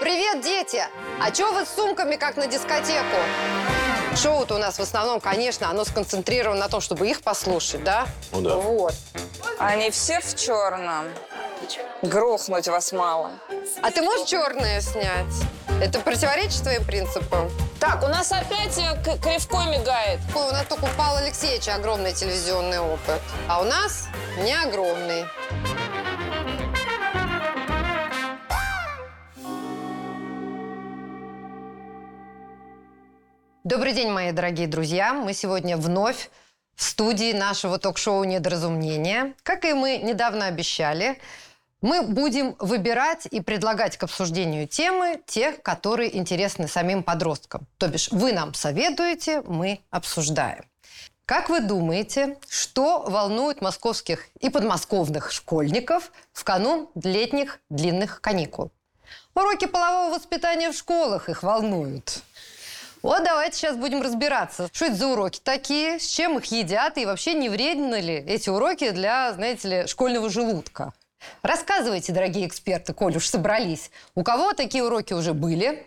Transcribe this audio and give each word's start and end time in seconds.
Привет, 0.00 0.42
дети! 0.42 0.82
А 1.20 1.30
чё 1.30 1.52
вы 1.52 1.64
с 1.64 1.70
сумками, 1.70 2.16
как 2.16 2.36
на 2.36 2.46
дискотеку? 2.46 3.16
Шоу-то 4.16 4.54
у 4.54 4.58
нас 4.58 4.78
в 4.78 4.82
основном, 4.82 5.20
конечно, 5.20 5.68
оно 5.70 5.84
сконцентрировано 5.84 6.60
на 6.60 6.68
том, 6.68 6.80
чтобы 6.80 7.08
их 7.08 7.22
послушать, 7.22 7.82
да? 7.84 8.06
Ну 8.32 8.40
да. 8.40 8.54
Вот. 8.56 8.94
Они 9.58 9.90
все 9.90 10.20
в 10.20 10.36
черном. 10.36 11.06
Грохнуть 12.02 12.68
вас 12.68 12.92
мало. 12.92 13.30
А 13.82 13.90
ты 13.90 14.02
можешь 14.02 14.28
черное 14.28 14.80
снять? 14.80 15.34
Это 15.82 15.98
противоречит 16.00 16.62
твоим 16.62 16.84
принципам? 16.84 17.50
Так, 17.80 18.02
у 18.02 18.08
нас 18.08 18.32
опять 18.32 18.76
э, 18.78 18.96
к- 19.04 19.20
кривко 19.22 19.58
мигает. 19.68 20.20
Ой, 20.34 20.48
У 20.48 20.52
нас 20.52 20.64
только 20.68 20.84
у 20.84 20.88
Павла 20.96 21.18
Алексеевича 21.20 21.74
огромный 21.74 22.12
телевизионный 22.12 22.80
опыт, 22.80 23.20
а 23.48 23.60
у 23.60 23.64
нас 23.64 24.06
не 24.38 24.52
огромный. 24.54 25.24
Добрый 33.68 33.92
день, 33.92 34.10
мои 34.10 34.32
дорогие 34.32 34.66
друзья. 34.66 35.12
Мы 35.12 35.34
сегодня 35.34 35.76
вновь 35.76 36.30
в 36.74 36.82
студии 36.82 37.34
нашего 37.34 37.78
ток-шоу 37.78 38.24
«Недоразумение». 38.24 39.34
Как 39.42 39.66
и 39.66 39.74
мы 39.74 39.98
недавно 39.98 40.46
обещали, 40.46 41.18
мы 41.82 42.00
будем 42.00 42.56
выбирать 42.60 43.28
и 43.30 43.42
предлагать 43.42 43.98
к 43.98 44.04
обсуждению 44.04 44.66
темы, 44.66 45.20
тех, 45.26 45.60
которые 45.60 46.16
интересны 46.16 46.66
самим 46.66 47.02
подросткам. 47.02 47.66
То 47.76 47.88
бишь, 47.88 48.10
вы 48.10 48.32
нам 48.32 48.54
советуете, 48.54 49.42
мы 49.42 49.80
обсуждаем. 49.90 50.64
Как 51.26 51.50
вы 51.50 51.60
думаете, 51.60 52.38
что 52.48 53.02
волнует 53.02 53.60
московских 53.60 54.28
и 54.40 54.48
подмосковных 54.48 55.30
школьников 55.30 56.10
в 56.32 56.42
канун 56.42 56.88
летних 56.94 57.60
длинных 57.68 58.22
каникул? 58.22 58.70
Уроки 59.34 59.66
полового 59.66 60.14
воспитания 60.14 60.72
в 60.72 60.74
школах 60.74 61.28
их 61.28 61.42
волнуют. 61.42 62.22
Вот 63.02 63.22
давайте 63.22 63.56
сейчас 63.56 63.76
будем 63.76 64.02
разбираться, 64.02 64.68
что 64.72 64.86
это 64.86 64.96
за 64.96 65.06
уроки 65.06 65.40
такие, 65.42 66.00
с 66.00 66.06
чем 66.06 66.38
их 66.38 66.46
едят 66.46 66.98
и 66.98 67.06
вообще 67.06 67.34
не 67.34 67.48
вредны 67.48 68.00
ли 68.00 68.14
эти 68.14 68.50
уроки 68.50 68.90
для, 68.90 69.32
знаете 69.34 69.68
ли, 69.68 69.86
школьного 69.86 70.28
желудка. 70.28 70.92
Рассказывайте, 71.42 72.12
дорогие 72.12 72.46
эксперты, 72.46 72.92
коль 72.92 73.16
уж 73.16 73.28
собрались, 73.28 73.90
у 74.16 74.24
кого 74.24 74.52
такие 74.52 74.82
уроки 74.82 75.12
уже 75.12 75.32
были? 75.32 75.86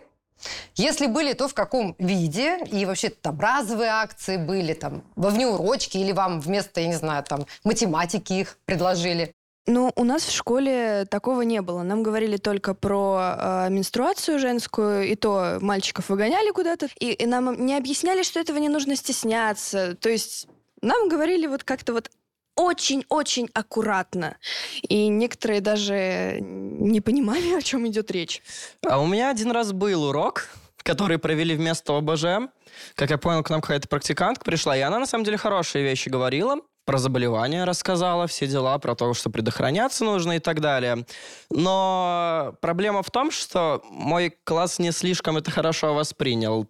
Если 0.74 1.06
были, 1.06 1.34
то 1.34 1.48
в 1.48 1.54
каком 1.54 1.94
виде? 1.98 2.58
И 2.64 2.84
вообще 2.86 3.10
там 3.10 3.38
разовые 3.38 3.90
акции 3.90 4.38
были, 4.38 4.72
там, 4.72 5.04
во 5.14 5.28
внеурочке, 5.30 6.00
или 6.00 6.12
вам 6.12 6.40
вместо, 6.40 6.80
я 6.80 6.88
не 6.88 6.94
знаю, 6.94 7.22
там, 7.24 7.46
математики 7.62 8.32
их 8.32 8.58
предложили? 8.64 9.34
Ну, 9.66 9.92
у 9.94 10.04
нас 10.04 10.24
в 10.24 10.32
школе 10.32 11.06
такого 11.08 11.42
не 11.42 11.62
было. 11.62 11.82
Нам 11.82 12.02
говорили 12.02 12.36
только 12.36 12.74
про 12.74 13.36
э, 13.38 13.70
менструацию 13.70 14.40
женскую, 14.40 15.04
и 15.04 15.14
то 15.14 15.58
мальчиков 15.60 16.08
выгоняли 16.08 16.50
куда-то. 16.50 16.88
И, 16.98 17.12
и 17.12 17.26
нам 17.26 17.64
не 17.64 17.76
объясняли, 17.76 18.24
что 18.24 18.40
этого 18.40 18.58
не 18.58 18.68
нужно 18.68 18.96
стесняться. 18.96 19.94
То 19.94 20.08
есть 20.08 20.48
нам 20.80 21.08
говорили 21.08 21.46
вот 21.46 21.62
как-то 21.62 21.92
вот 21.92 22.10
очень-очень 22.56 23.48
аккуратно. 23.54 24.36
И 24.82 25.08
некоторые 25.08 25.60
даже 25.60 26.38
не 26.40 27.00
понимали, 27.00 27.54
о 27.54 27.62
чем 27.62 27.86
идет 27.86 28.10
речь. 28.10 28.42
А 28.86 29.00
у 29.00 29.06
меня 29.06 29.30
один 29.30 29.52
раз 29.52 29.72
был 29.72 30.04
урок, 30.04 30.48
который 30.78 31.18
провели 31.18 31.54
вместо 31.54 31.96
ОБЖ. 31.96 32.50
Как 32.96 33.10
я 33.10 33.18
понял, 33.18 33.42
к 33.42 33.50
нам 33.50 33.60
какая-то 33.60 33.88
практикантка 33.88 34.44
пришла, 34.44 34.76
и 34.76 34.80
она 34.80 34.98
на 34.98 35.06
самом 35.06 35.24
деле 35.24 35.36
хорошие 35.36 35.84
вещи 35.84 36.08
говорила. 36.08 36.56
Про 36.84 36.98
заболевания 36.98 37.64
рассказала, 37.64 38.26
все 38.26 38.46
дела, 38.48 38.76
про 38.78 38.96
то, 38.96 39.14
что 39.14 39.30
предохраняться 39.30 40.04
нужно 40.04 40.32
и 40.32 40.38
так 40.40 40.60
далее. 40.60 41.06
Но 41.50 42.54
проблема 42.60 43.02
в 43.02 43.10
том, 43.10 43.30
что 43.30 43.82
мой 43.88 44.36
класс 44.44 44.80
не 44.80 44.90
слишком 44.90 45.36
это 45.36 45.50
хорошо 45.50 45.94
воспринял. 45.94 46.68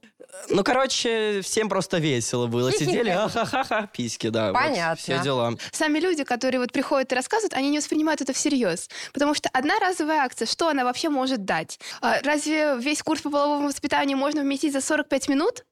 Ну, 0.49 0.65
короче, 0.65 1.41
всем 1.43 1.69
просто 1.69 1.99
весело 1.99 2.47
было. 2.47 2.73
Сидели, 2.73 3.11
ха-ха-ха, 3.11 3.87
письки, 3.87 4.29
да. 4.29 4.53
вот, 4.53 4.61
Понятно. 4.61 4.97
все 4.97 5.19
дела. 5.23 5.55
Сами 5.73 5.99
люди, 5.99 6.25
которые 6.25 6.61
вот 6.61 6.73
приходят 6.73 7.13
и 7.13 7.15
рассказывают, 7.15 7.55
они 7.55 7.71
не 7.71 7.79
воспринимают 7.79 8.21
это 8.21 8.33
всерьез. 8.33 8.89
Потому 9.13 9.35
что 9.35 9.49
одна 9.53 9.79
разовая 9.79 10.21
акция, 10.23 10.47
что 10.47 10.69
она 10.69 10.85
вообще 10.85 11.09
может 11.09 11.45
дать? 11.45 11.79
А, 12.01 12.21
Разве 12.23 12.77
весь 12.79 13.03
курс 13.03 13.23
по 13.23 13.31
половому 13.31 13.69
воспитанию 13.69 14.17
можно 14.17 14.43
вместить 14.43 14.73
за 14.73 14.81
45 14.81 15.29
минут? 15.29 15.65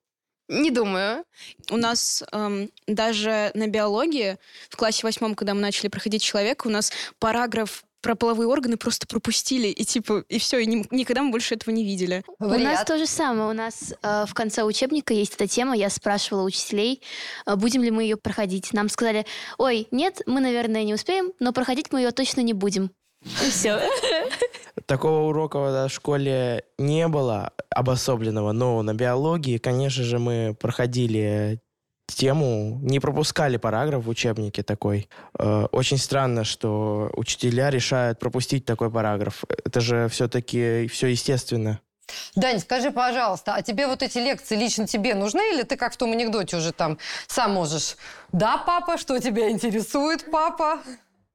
Не 0.51 0.71
думаю. 0.73 1.25
У 1.71 1.77
нас 1.77 2.25
эм, 2.33 2.71
даже 2.89 3.53
на 3.55 3.69
биологии 3.69 4.37
в 4.69 4.77
классе 4.77 5.01
восьмом, 5.05 5.37
когда 5.37 5.55
мы 5.55 5.61
начали 5.61 5.87
проходить 5.87 6.23
человека, 6.23 6.67
у 6.67 6.71
нас 6.71 6.93
параграф 7.21 7.85
про 8.01 8.17
половые 8.17 8.49
органы 8.49 8.77
просто 8.77 9.07
пропустили, 9.07 9.69
и 9.69 9.85
типа, 9.85 10.25
и 10.29 10.39
все, 10.39 10.59
и 10.59 10.67
ни- 10.67 10.87
никогда 10.91 11.23
мы 11.23 11.31
больше 11.31 11.55
этого 11.55 11.73
не 11.73 11.85
видели. 11.85 12.25
У 12.39 12.47
нас 12.47 12.59
Вариант. 12.59 12.87
то 12.89 12.99
же 12.99 13.07
самое. 13.07 13.51
У 13.51 13.53
нас 13.53 13.95
э, 14.03 14.25
в 14.27 14.35
конце 14.35 14.65
учебника 14.65 15.15
есть 15.15 15.35
эта 15.35 15.47
тема. 15.47 15.77
Я 15.77 15.89
спрашивала 15.89 16.43
учителей, 16.43 17.03
э, 17.47 17.55
будем 17.55 17.83
ли 17.85 17.91
мы 17.91 18.03
ее 18.03 18.17
проходить. 18.17 18.73
Нам 18.73 18.89
сказали, 18.89 19.27
ой, 19.59 19.87
нет, 19.91 20.23
мы, 20.27 20.41
наверное, 20.41 20.83
не 20.83 20.95
успеем, 20.95 21.33
но 21.39 21.53
проходить 21.53 21.93
мы 21.93 22.01
ее 22.01 22.11
точно 22.11 22.41
не 22.41 22.55
будем. 22.55 22.91
И 23.23 23.51
все. 23.51 23.81
Такого 24.87 25.29
урока 25.29 25.59
в 25.59 25.89
школе 25.89 26.65
не 26.79 27.09
было 27.09 27.53
обособленного, 27.71 28.53
но 28.53 28.83
на 28.83 28.95
биологии, 28.95 29.59
конечно 29.59 30.05
же, 30.05 30.19
мы 30.19 30.57
проходили 30.59 31.61
тему, 32.15 32.79
не 32.83 33.01
пропускали 33.01 33.57
параграф 33.57 34.05
в 34.05 34.09
учебнике 34.09 34.63
такой. 34.63 35.09
Э, 35.39 35.67
Очень 35.73 35.99
странно, 35.99 36.45
что 36.45 37.11
учителя 37.15 37.71
решают 37.71 38.19
пропустить 38.19 38.65
такой 38.65 38.91
параграф. 38.91 39.45
Это 39.65 39.81
же 39.81 40.09
все-таки 40.09 40.89
все 40.89 41.09
естественно. 41.09 41.81
Дань, 42.35 42.59
скажи, 42.59 42.91
пожалуйста, 42.91 43.55
а 43.55 43.63
тебе 43.63 43.87
вот 43.87 44.03
эти 44.03 44.19
лекции 44.19 44.57
лично 44.57 44.87
тебе 44.87 45.15
нужны, 45.15 45.55
или 45.55 45.63
ты 45.63 45.77
как 45.77 45.95
в 45.95 45.97
том 45.97 46.13
анекдоте 46.13 46.57
уже 46.57 46.73
там 46.73 46.99
сам 47.29 47.53
можешь? 47.53 47.97
Да, 48.33 48.59
папа, 48.59 48.99
что 48.99 49.19
тебя 49.21 49.49
интересует, 49.49 50.29
папа? 50.31 50.81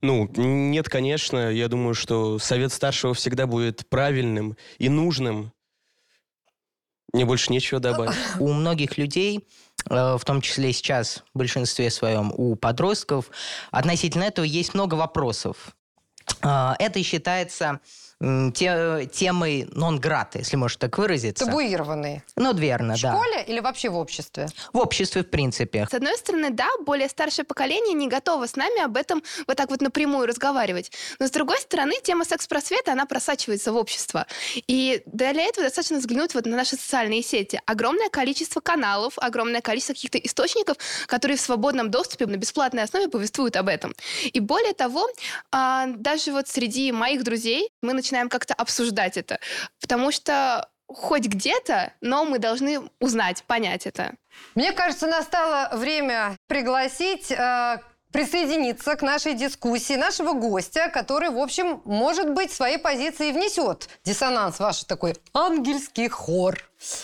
Ну, 0.05 0.29
нет, 0.35 0.87
конечно. 0.87 1.51
Я 1.51 1.67
думаю, 1.67 1.95
что 1.95 2.37
совет 2.37 2.71
старшего 2.71 3.15
всегда 3.15 3.47
будет 3.47 3.89
правильным 3.89 4.55
и 4.77 4.87
нужным. 4.87 5.51
Мне 7.11 7.25
больше 7.25 7.51
нечего 7.51 7.79
добавить. 7.79 8.13
у 8.39 8.53
многих 8.53 8.99
людей, 8.99 9.47
э, 9.89 10.15
в 10.17 10.23
том 10.23 10.41
числе 10.41 10.73
сейчас 10.73 11.23
в 11.33 11.39
большинстве 11.39 11.89
своем 11.89 12.31
у 12.37 12.55
подростков, 12.55 13.31
относительно 13.71 14.25
этого 14.25 14.45
есть 14.45 14.75
много 14.75 14.93
вопросов. 14.93 15.75
Э, 16.43 16.73
Это 16.77 17.01
считается 17.01 17.79
те- 18.21 19.09
темой 19.13 19.67
нон-грата, 19.71 20.39
если 20.39 20.55
можно 20.55 20.79
так 20.79 20.97
выразиться. 20.97 21.45
Табуированные. 21.45 22.23
Ну, 22.35 22.53
верно, 22.53 22.95
В 22.95 23.01
да. 23.01 23.11
школе 23.13 23.43
или 23.47 23.59
вообще 23.59 23.89
в 23.89 23.97
обществе? 23.97 24.47
В 24.73 24.77
обществе, 24.77 25.23
в 25.23 25.29
принципе. 25.29 25.87
С 25.89 25.93
одной 25.93 26.17
стороны, 26.17 26.49
да, 26.49 26.67
более 26.85 27.09
старшее 27.09 27.45
поколение 27.45 27.93
не 27.93 28.07
готово 28.07 28.47
с 28.47 28.55
нами 28.55 28.81
об 28.83 28.95
этом 28.97 29.21
вот 29.47 29.57
так 29.57 29.69
вот 29.69 29.81
напрямую 29.81 30.27
разговаривать. 30.27 30.91
Но 31.19 31.27
с 31.27 31.31
другой 31.31 31.59
стороны, 31.59 31.93
тема 32.03 32.25
секс-просвета, 32.25 32.93
она 32.93 33.05
просачивается 33.05 33.71
в 33.73 33.75
общество. 33.75 34.25
И 34.67 35.01
для 35.05 35.31
этого 35.31 35.65
достаточно 35.67 35.97
взглянуть 35.97 36.33
вот 36.35 36.45
на 36.45 36.55
наши 36.55 36.77
социальные 36.77 37.21
сети. 37.21 37.61
Огромное 37.65 38.09
количество 38.09 38.61
каналов, 38.61 39.13
огромное 39.17 39.61
количество 39.61 39.93
каких-то 39.93 40.17
источников, 40.19 40.77
которые 41.07 41.37
в 41.37 41.41
свободном 41.41 41.91
доступе 41.91 42.25
на 42.27 42.37
бесплатной 42.37 42.83
основе 42.83 43.07
повествуют 43.09 43.55
об 43.57 43.67
этом. 43.67 43.93
И 44.23 44.39
более 44.39 44.73
того, 44.73 45.07
а, 45.51 45.87
даже 45.87 46.31
вот 46.31 46.47
среди 46.47 46.91
моих 46.91 47.23
друзей 47.23 47.69
мы 47.81 47.93
начинаем 48.05 48.29
как-то 48.29 48.53
обсуждать 48.53 49.17
это. 49.17 49.39
Потому 49.81 50.11
что 50.11 50.69
хоть 50.87 51.25
где-то, 51.25 51.91
но 52.01 52.25
мы 52.25 52.37
должны 52.37 52.81
узнать, 52.99 53.43
понять 53.43 53.87
это. 53.87 54.13
Мне 54.53 54.71
кажется, 54.71 55.07
настало 55.07 55.75
время 55.75 56.37
пригласить 56.47 57.31
э, 57.31 57.79
присоединиться 58.11 58.95
к 58.95 59.01
нашей 59.01 59.33
дискуссии 59.33 59.95
нашего 59.95 60.33
гостя, 60.33 60.89
который, 60.93 61.31
в 61.31 61.39
общем, 61.39 61.81
может 61.85 62.29
быть, 62.29 62.51
своей 62.53 62.77
позиции 62.77 63.31
внесет 63.31 63.89
диссонанс, 64.03 64.59
ваш 64.59 64.83
такой 64.83 65.15
ангельский 65.33 66.07
хор. 66.07 66.59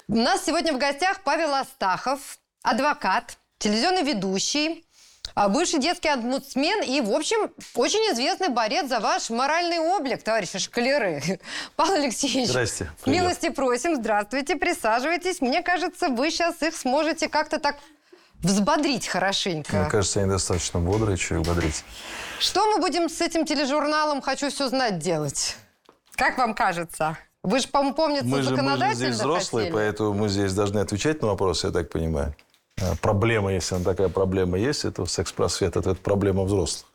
У 0.07 0.15
нас 0.15 0.45
сегодня 0.45 0.73
в 0.73 0.77
гостях 0.77 1.23
Павел 1.23 1.55
Астахов, 1.55 2.37
адвокат, 2.61 3.37
телевизионный 3.57 4.03
ведущий, 4.03 4.85
бывший 5.49 5.79
детский 5.79 6.09
омбудсмен 6.09 6.81
и, 6.83 7.01
в 7.01 7.11
общем, 7.11 7.51
очень 7.75 7.99
известный 8.13 8.49
борец 8.49 8.87
за 8.87 8.99
ваш 8.99 9.29
моральный 9.29 9.79
облик, 9.79 10.23
товарищи 10.23 10.59
шкалеры. 10.59 11.21
Павел 11.75 11.93
Алексеевич, 11.93 12.49
Здрасте. 12.49 12.91
Привет. 13.03 13.21
милости 13.21 13.49
просим, 13.49 13.95
здравствуйте, 13.95 14.55
присаживайтесь. 14.55 15.41
Мне 15.41 15.61
кажется, 15.61 16.09
вы 16.09 16.31
сейчас 16.31 16.61
их 16.61 16.75
сможете 16.75 17.29
как-то 17.29 17.59
так 17.59 17.77
взбодрить 18.41 19.07
хорошенько. 19.07 19.75
Мне 19.75 19.89
кажется, 19.89 20.19
они 20.19 20.29
достаточно 20.29 20.79
бодрые, 20.79 21.17
что 21.17 21.35
их 21.35 21.41
бодрить. 21.41 21.83
Что 22.39 22.65
мы 22.65 22.79
будем 22.79 23.07
с 23.09 23.21
этим 23.21 23.45
тележурналом 23.45 24.21
«Хочу 24.21 24.49
все 24.49 24.67
знать» 24.67 24.99
делать? 24.99 25.55
Как 26.15 26.37
вам 26.37 26.53
кажется? 26.53 27.17
Вы 27.43 27.59
же, 27.59 27.67
по-моему, 27.67 27.95
помнится, 27.95 28.25
Мы 28.25 28.41
же, 28.43 28.55
мы 28.55 28.77
же 28.77 28.93
здесь 28.93 29.15
взрослые, 29.15 29.65
хотели. 29.65 29.73
поэтому 29.73 30.13
мы 30.13 30.29
здесь 30.29 30.53
должны 30.53 30.79
отвечать 30.79 31.21
на 31.21 31.29
вопросы, 31.29 31.67
я 31.67 31.73
так 31.73 31.89
понимаю. 31.89 32.35
А, 32.79 32.95
Проблема, 33.01 33.53
если 33.53 33.75
она 33.75 33.83
такая 33.83 34.09
проблема 34.09 34.57
есть, 34.57 34.85
это 34.85 35.05
секс-просвет, 35.05 35.75
это, 35.75 35.91
это 35.91 36.01
проблема 36.01 36.43
взрослых, 36.43 36.85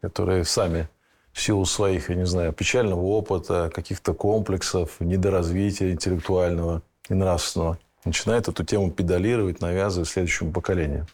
которые 0.00 0.44
сами 0.44 0.88
в 1.32 1.40
силу 1.40 1.64
своих, 1.64 2.10
я 2.10 2.16
не 2.16 2.26
знаю, 2.26 2.52
печального 2.52 3.00
опыта, 3.00 3.70
каких-то 3.72 4.14
комплексов, 4.14 4.96
недоразвития 5.00 5.92
интеллектуального 5.92 6.82
и 7.08 7.14
нравственного, 7.14 7.78
начинает 8.04 8.48
эту 8.48 8.64
тему 8.64 8.90
педалировать, 8.90 9.60
навязывать 9.60 10.08
следующему 10.08 10.52
поколению. 10.52 11.06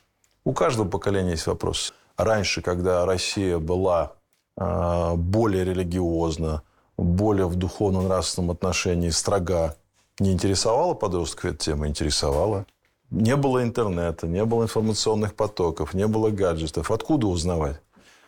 У 0.45 0.53
каждого 0.53 0.89
поколения 0.89 1.33
есть 1.33 1.47
вопрос. 1.47 1.93
Раньше, 2.17 2.63
когда 2.63 3.05
Россия 3.05 3.59
была 3.59 4.13
э, 4.57 5.15
более 5.17 5.65
религиозна, 5.65 6.63
более 6.97 7.47
в 7.47 7.57
духовно-нравственном 7.57 8.53
отношении 8.53 9.11
строга, 9.11 9.77
не 10.19 10.33
интересовала 10.33 10.95
подростков 10.95 11.47
эта 11.47 11.59
тема? 11.59 11.89
Интересовала. 11.89 12.65
Не 13.11 13.37
было 13.37 13.63
интернета, 13.63 14.27
не 14.27 14.45
было 14.45 14.65
информационных 14.65 15.35
потоков, 15.35 15.95
не 15.95 16.07
было 16.07 16.31
гаджетов. 16.31 16.91
Откуда 16.91 17.29
узнавать? 17.29 17.81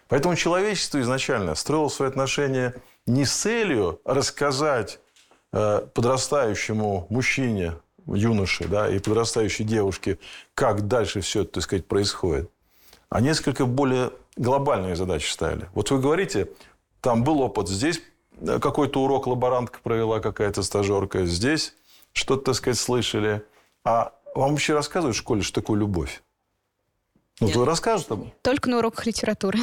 Поэтому 0.08 0.36
человечество 0.36 1.00
изначально 1.00 1.54
строило 1.54 1.88
свои 1.88 2.08
отношения 2.08 2.74
не 3.06 3.24
с 3.24 3.32
целью 3.32 4.00
рассказать 4.04 5.00
э, 5.52 5.86
подрастающему 5.92 7.06
мужчине, 7.10 7.74
юноше 8.06 8.68
да, 8.68 8.88
и 8.88 8.98
подрастающей 8.98 9.64
девушке, 9.64 10.18
как 10.54 10.86
дальше 10.86 11.20
все 11.20 11.42
это, 11.42 11.54
так 11.54 11.64
сказать, 11.64 11.86
происходит, 11.86 12.50
а 13.10 13.20
несколько 13.20 13.66
более 13.66 14.12
глобальные 14.36 14.96
задачи 14.96 15.30
ставили. 15.30 15.68
Вот 15.74 15.90
вы 15.90 16.00
говорите, 16.00 16.48
там 17.00 17.22
был 17.24 17.40
опыт, 17.40 17.68
здесь 17.68 18.00
какой-то 18.60 19.02
урок 19.02 19.26
лаборантка 19.26 19.80
провела, 19.82 20.20
какая-то 20.20 20.62
стажерка, 20.62 21.26
здесь 21.26 21.74
что-то, 22.12 22.46
так 22.46 22.54
сказать, 22.54 22.78
слышали. 22.78 23.42
А 23.84 24.12
вам 24.40 24.50
вообще 24.52 24.74
рассказывают 24.74 25.16
в 25.16 25.18
школе, 25.18 25.42
что 25.42 25.60
такое 25.60 25.78
любовь? 25.78 26.22
Ну, 27.40 27.48
то 27.50 27.64
расскажут 27.64 28.08
там. 28.08 28.32
Только 28.42 28.68
на 28.68 28.78
уроках 28.78 29.06
литературы. 29.06 29.60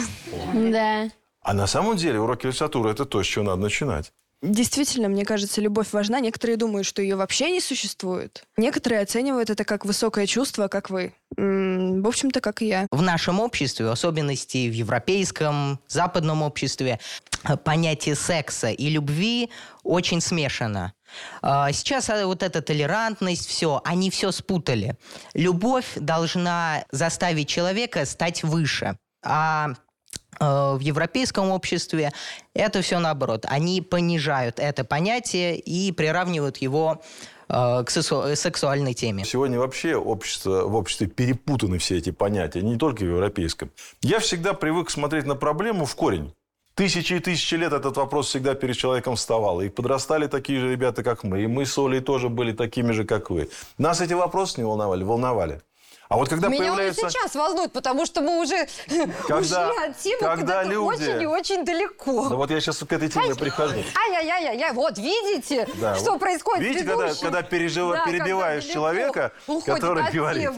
Да. 0.54 1.10
А 1.42 1.54
на 1.54 1.68
самом 1.68 1.98
деле 1.98 2.20
уроки 2.20 2.48
литературы– 2.48 2.90
это 2.92 3.06
то, 3.06 3.22
с 3.22 3.26
чего 3.28 3.44
надо 3.46 3.62
начинать. 3.62 4.12
Действительно, 4.42 5.08
мне 5.10 5.26
кажется, 5.26 5.60
любовь 5.62 5.88
важна. 5.92 6.20
Некоторые 6.20 6.58
думают, 6.58 6.86
что 6.86 7.02
ее 7.02 7.16
вообще 7.16 7.52
не 7.52 7.62
существует. 7.62 8.46
Некоторые 8.58 9.02
оценивают 9.02 9.50
это 9.50 9.64
как 9.66 9.86
высокое 9.86 10.28
чувство, 10.28 10.68
как 10.68 10.90
вы. 10.90 11.14
М, 11.38 12.02
В 12.04 12.08
общем-то, 12.08 12.42
как 12.42 12.62
и 12.62 12.68
я. 12.68 12.88
В 12.92 13.02
нашем 13.02 13.40
обществе, 13.40 13.86
в 13.86 13.90
особенности 13.92 14.70
в 14.70 14.74
европейском, 14.74 15.80
западном 15.88 16.44
обществе, 16.44 17.00
понятие 17.64 18.16
секса 18.16 18.70
и 18.70 18.90
любви 18.90 19.50
очень 19.84 20.22
смешано. 20.22 20.94
А, 21.42 21.72
Сейчас 21.72 22.10
э, 22.10 22.26
вот 22.26 22.44
эта 22.44 22.62
толерантность, 22.62 23.48
все, 23.48 23.82
они 23.84 24.10
все 24.10 24.32
спутали. 24.32 24.98
Любовь 25.34 25.94
должна 25.96 26.86
заставить 26.92 27.48
человека 27.48 28.06
стать 28.06 28.44
выше. 28.44 28.98
А 29.24 29.70
э, 30.40 30.46
в 30.46 30.80
европейском 30.80 31.52
обществе 31.52 32.12
это 32.54 32.82
все 32.82 33.00
наоборот. 33.00 33.46
Они 33.48 33.82
понижают 33.82 34.60
это 34.60 34.84
понятие 34.84 35.58
и 35.60 35.92
приравнивают 35.92 36.58
его 36.58 37.02
э, 37.50 37.84
к 37.86 37.90
сексу- 37.90 38.36
сексуальной 38.36 38.94
теме. 38.94 39.26
Сегодня 39.26 39.60
вообще 39.60 39.96
общество, 39.96 40.64
в 40.64 40.76
обществе 40.76 41.08
перепутаны 41.08 41.78
все 41.78 41.98
эти 41.98 42.12
понятия, 42.12 42.62
не 42.62 42.78
только 42.78 43.04
в 43.04 43.08
европейском. 43.08 43.72
Я 44.02 44.20
всегда 44.20 44.54
привык 44.54 44.90
смотреть 44.90 45.26
на 45.26 45.36
проблему 45.36 45.86
в 45.86 45.96
корень. 45.96 46.34
Тысячи 46.76 47.14
и 47.14 47.20
тысячи 47.20 47.56
лет 47.56 47.72
этот 47.72 47.96
вопрос 47.96 48.28
всегда 48.28 48.54
перед 48.54 48.76
человеком 48.76 49.16
вставал. 49.16 49.62
И 49.62 49.70
подрастали 49.70 50.28
такие 50.28 50.60
же 50.60 50.70
ребята, 50.70 51.04
как 51.04 51.24
мы. 51.24 51.42
И 51.42 51.48
мы 51.48 51.66
с 51.66 51.78
Олей 51.78 52.02
тоже 52.02 52.28
были 52.28 52.52
такими 52.52 52.92
же, 52.92 53.06
как 53.06 53.30
вы. 53.30 53.50
Нас 53.78 54.02
эти 54.02 54.12
вопросы 54.14 54.60
не 54.60 54.66
волновали? 54.66 55.04
Волновали. 55.04 55.62
А 56.10 56.18
вот 56.18 56.28
когда 56.30 56.50
Меня 56.50 56.60
появляется... 56.66 57.02
он 57.02 57.08
и 57.08 57.12
сейчас 57.12 57.34
волнует, 57.34 57.72
потому 57.72 58.06
что 58.06 58.22
мы 58.22 58.42
уже 58.42 58.68
Когда- 59.28 59.70
ушли 59.70 59.86
от 59.86 59.98
темы 60.00 60.20
когда 60.20 60.64
люди- 60.64 60.84
очень 60.86 61.22
и 61.22 61.26
очень 61.26 61.66
далеко. 61.66 62.30
Ну 62.30 62.36
вот 62.36 62.52
я 62.52 62.60
сейчас 62.60 62.78
к 62.80 62.92
этой 62.92 63.08
теме 63.10 63.34
прихожу. 63.36 63.78
Ай-яй-яй-яй, 63.96 64.74
вот 64.74 64.98
видите, 64.98 65.68
Да, 65.80 65.96
что 65.96 66.12
вот 66.12 66.20
происходит 66.20 66.62
Видите, 66.68 66.86
когда, 66.86 67.14
когда 67.16 67.42
пережива- 67.42 67.94
Да, 67.94 68.04
когда 68.04 68.12
перебиваешь 68.20 68.64
далеко 68.64 68.74
человека, 68.74 69.32
уходит 69.48 69.66
который 69.82 70.04
от 70.04 70.14
говорит. 70.14 70.50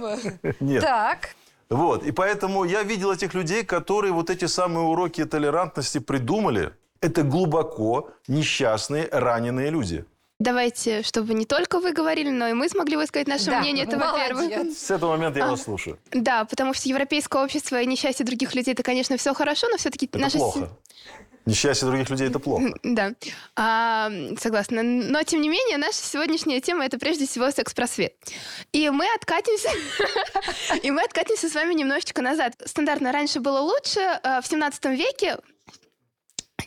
Нет. 0.59 0.81
Так. 0.83 1.29
Вот. 1.69 2.03
И 2.05 2.11
поэтому 2.11 2.63
я 2.65 2.83
видел 2.83 3.11
этих 3.11 3.33
людей, 3.33 3.63
которые 3.63 4.13
вот 4.13 4.29
эти 4.29 4.45
самые 4.45 4.85
уроки 4.85 5.25
толерантности 5.25 5.99
придумали. 5.99 6.71
Это 7.01 7.23
глубоко 7.23 8.09
несчастные, 8.27 9.07
раненые 9.11 9.69
люди. 9.69 10.05
Давайте, 10.39 11.01
чтобы 11.01 11.33
не 11.33 11.45
только 11.45 11.79
вы 11.79 11.93
говорили, 11.93 12.29
но 12.29 12.47
и 12.47 12.53
мы 12.53 12.69
смогли 12.69 12.95
высказать 12.95 13.27
наше 13.27 13.45
Да, 13.45 13.59
мнение. 13.59 13.85
Это 13.85 13.97
во-первых. 13.97 14.75
С 14.77 14.91
этого 14.91 15.11
момента 15.11 15.39
я 15.39 15.45
А. 15.45 15.51
вас 15.51 15.63
слушаю. 15.63 15.97
Да, 16.11 16.45
потому 16.45 16.75
что 16.75 16.87
европейское 16.89 17.43
общество 17.43 17.81
и 17.81 17.85
несчастье 17.87 18.23
других 18.25 18.53
людей, 18.53 18.73
это, 18.73 18.83
конечно, 18.83 19.17
все 19.17 19.33
хорошо, 19.33 19.67
но 19.69 19.77
все-таки 19.77 20.05
Это 20.05 20.19
наша... 20.19 20.37
плохо. 20.37 20.69
Несчастье 21.47 21.87
других 21.87 22.09
людей– 22.09 22.27
это 22.29 22.39
плохо. 22.39 22.73
Да, 22.83 23.13
А, 23.55 24.11
согласна. 24.37 24.83
Но, 24.83 25.23
тем 25.23 25.41
не 25.41 25.49
менее, 25.49 25.77
наша 25.77 25.95
сегодняшняя 26.03 26.59
тема– 26.59 26.85
это 26.87 26.99
прежде 26.99 27.25
всего 27.25 27.49
секс-просвет. 27.51 28.13
И 28.73 28.89
мы 28.89 29.05
откатимся... 29.15 29.69
И 30.83 30.91
мы 30.91 31.01
откатимся 31.03 31.49
с 31.49 31.55
вами 31.55 31.73
немножечко 31.73 32.21
назад. 32.21 32.53
Стандартно 32.65 33.11
раньше 33.13 33.39
было 33.39 33.59
лучше. 33.59 34.01
а, 34.23 34.41
В 34.41 34.47
17 34.47 34.85
веке 34.97 35.37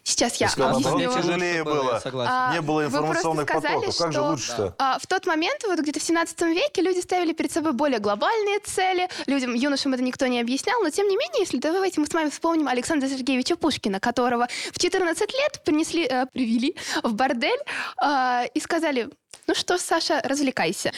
Сейчас 0.04 0.36
я 0.36 0.50
наоборот, 0.56 0.86
объясню. 0.94 1.22
тяжелее 1.22 1.64
Было. 1.64 2.00
А, 2.04 2.52
Не 2.52 2.60
было 2.60 2.86
информационных 2.86 3.48
сказали, 3.48 3.74
потоков. 3.74 3.98
Как 3.98 4.12
же 4.12 4.20
лучше-то? 4.20 4.74
А, 4.78 4.98
в 4.98 5.06
тот 5.06 5.26
момент, 5.26 5.62
вот 5.66 5.78
где-то 5.78 6.00
в 6.00 6.02
17 6.02 6.40
веке, 6.42 6.82
люди 6.82 7.00
ставили 7.00 7.32
перед 7.32 7.52
собой 7.52 7.72
более 7.72 7.98
глобальные 7.98 8.60
цели. 8.60 9.08
Людям, 9.26 9.54
юношам 9.54 9.94
это 9.94 10.02
никто 10.02 10.26
не 10.26 10.40
объяснял. 10.40 10.80
Но 10.82 10.90
тем 10.90 11.08
не 11.08 11.16
менее, 11.16 11.40
если 11.40 11.58
давайте 11.58 12.00
мы 12.00 12.06
с 12.06 12.14
вами 12.14 12.30
вспомним 12.30 12.68
Александра 12.68 13.08
Сергеевича 13.08 13.56
Пушкина, 13.56 14.00
которого 14.00 14.48
в 14.72 14.78
14 14.78 15.32
лет 15.32 15.62
принесли, 15.64 16.06
э, 16.06 16.26
привели 16.32 16.76
в 17.02 17.14
бордель 17.14 17.60
э, 18.02 18.46
и 18.54 18.60
сказали, 18.60 19.10
ну 19.50 19.54
что, 19.56 19.78
Саша, 19.78 20.20
развлекайся. 20.22 20.92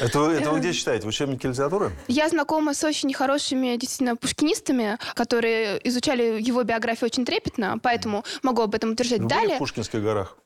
Это, 0.00 0.18
вы- 0.20 0.32
это 0.32 0.50
вы 0.50 0.60
где 0.60 0.72
читаете? 0.72 1.04
В 1.04 1.08
учебнике 1.08 1.48
литературы? 1.48 1.92
Я 2.08 2.30
знакома 2.30 2.72
с 2.72 2.82
очень 2.82 3.12
хорошими, 3.12 3.76
действительно, 3.76 4.16
пушкинистами, 4.16 4.96
которые 5.14 5.78
изучали 5.86 6.40
его 6.40 6.62
биографию 6.62 7.08
очень 7.08 7.26
трепетно, 7.26 7.78
поэтому 7.82 8.24
могу 8.42 8.62
об 8.62 8.74
этом 8.74 8.92
утверждать 8.92 9.20
Вы 9.20 9.26
были 9.26 9.34
в 9.36 9.40
далее. 9.42 9.58
Пушкинских 9.58 10.02
горах? 10.02 10.38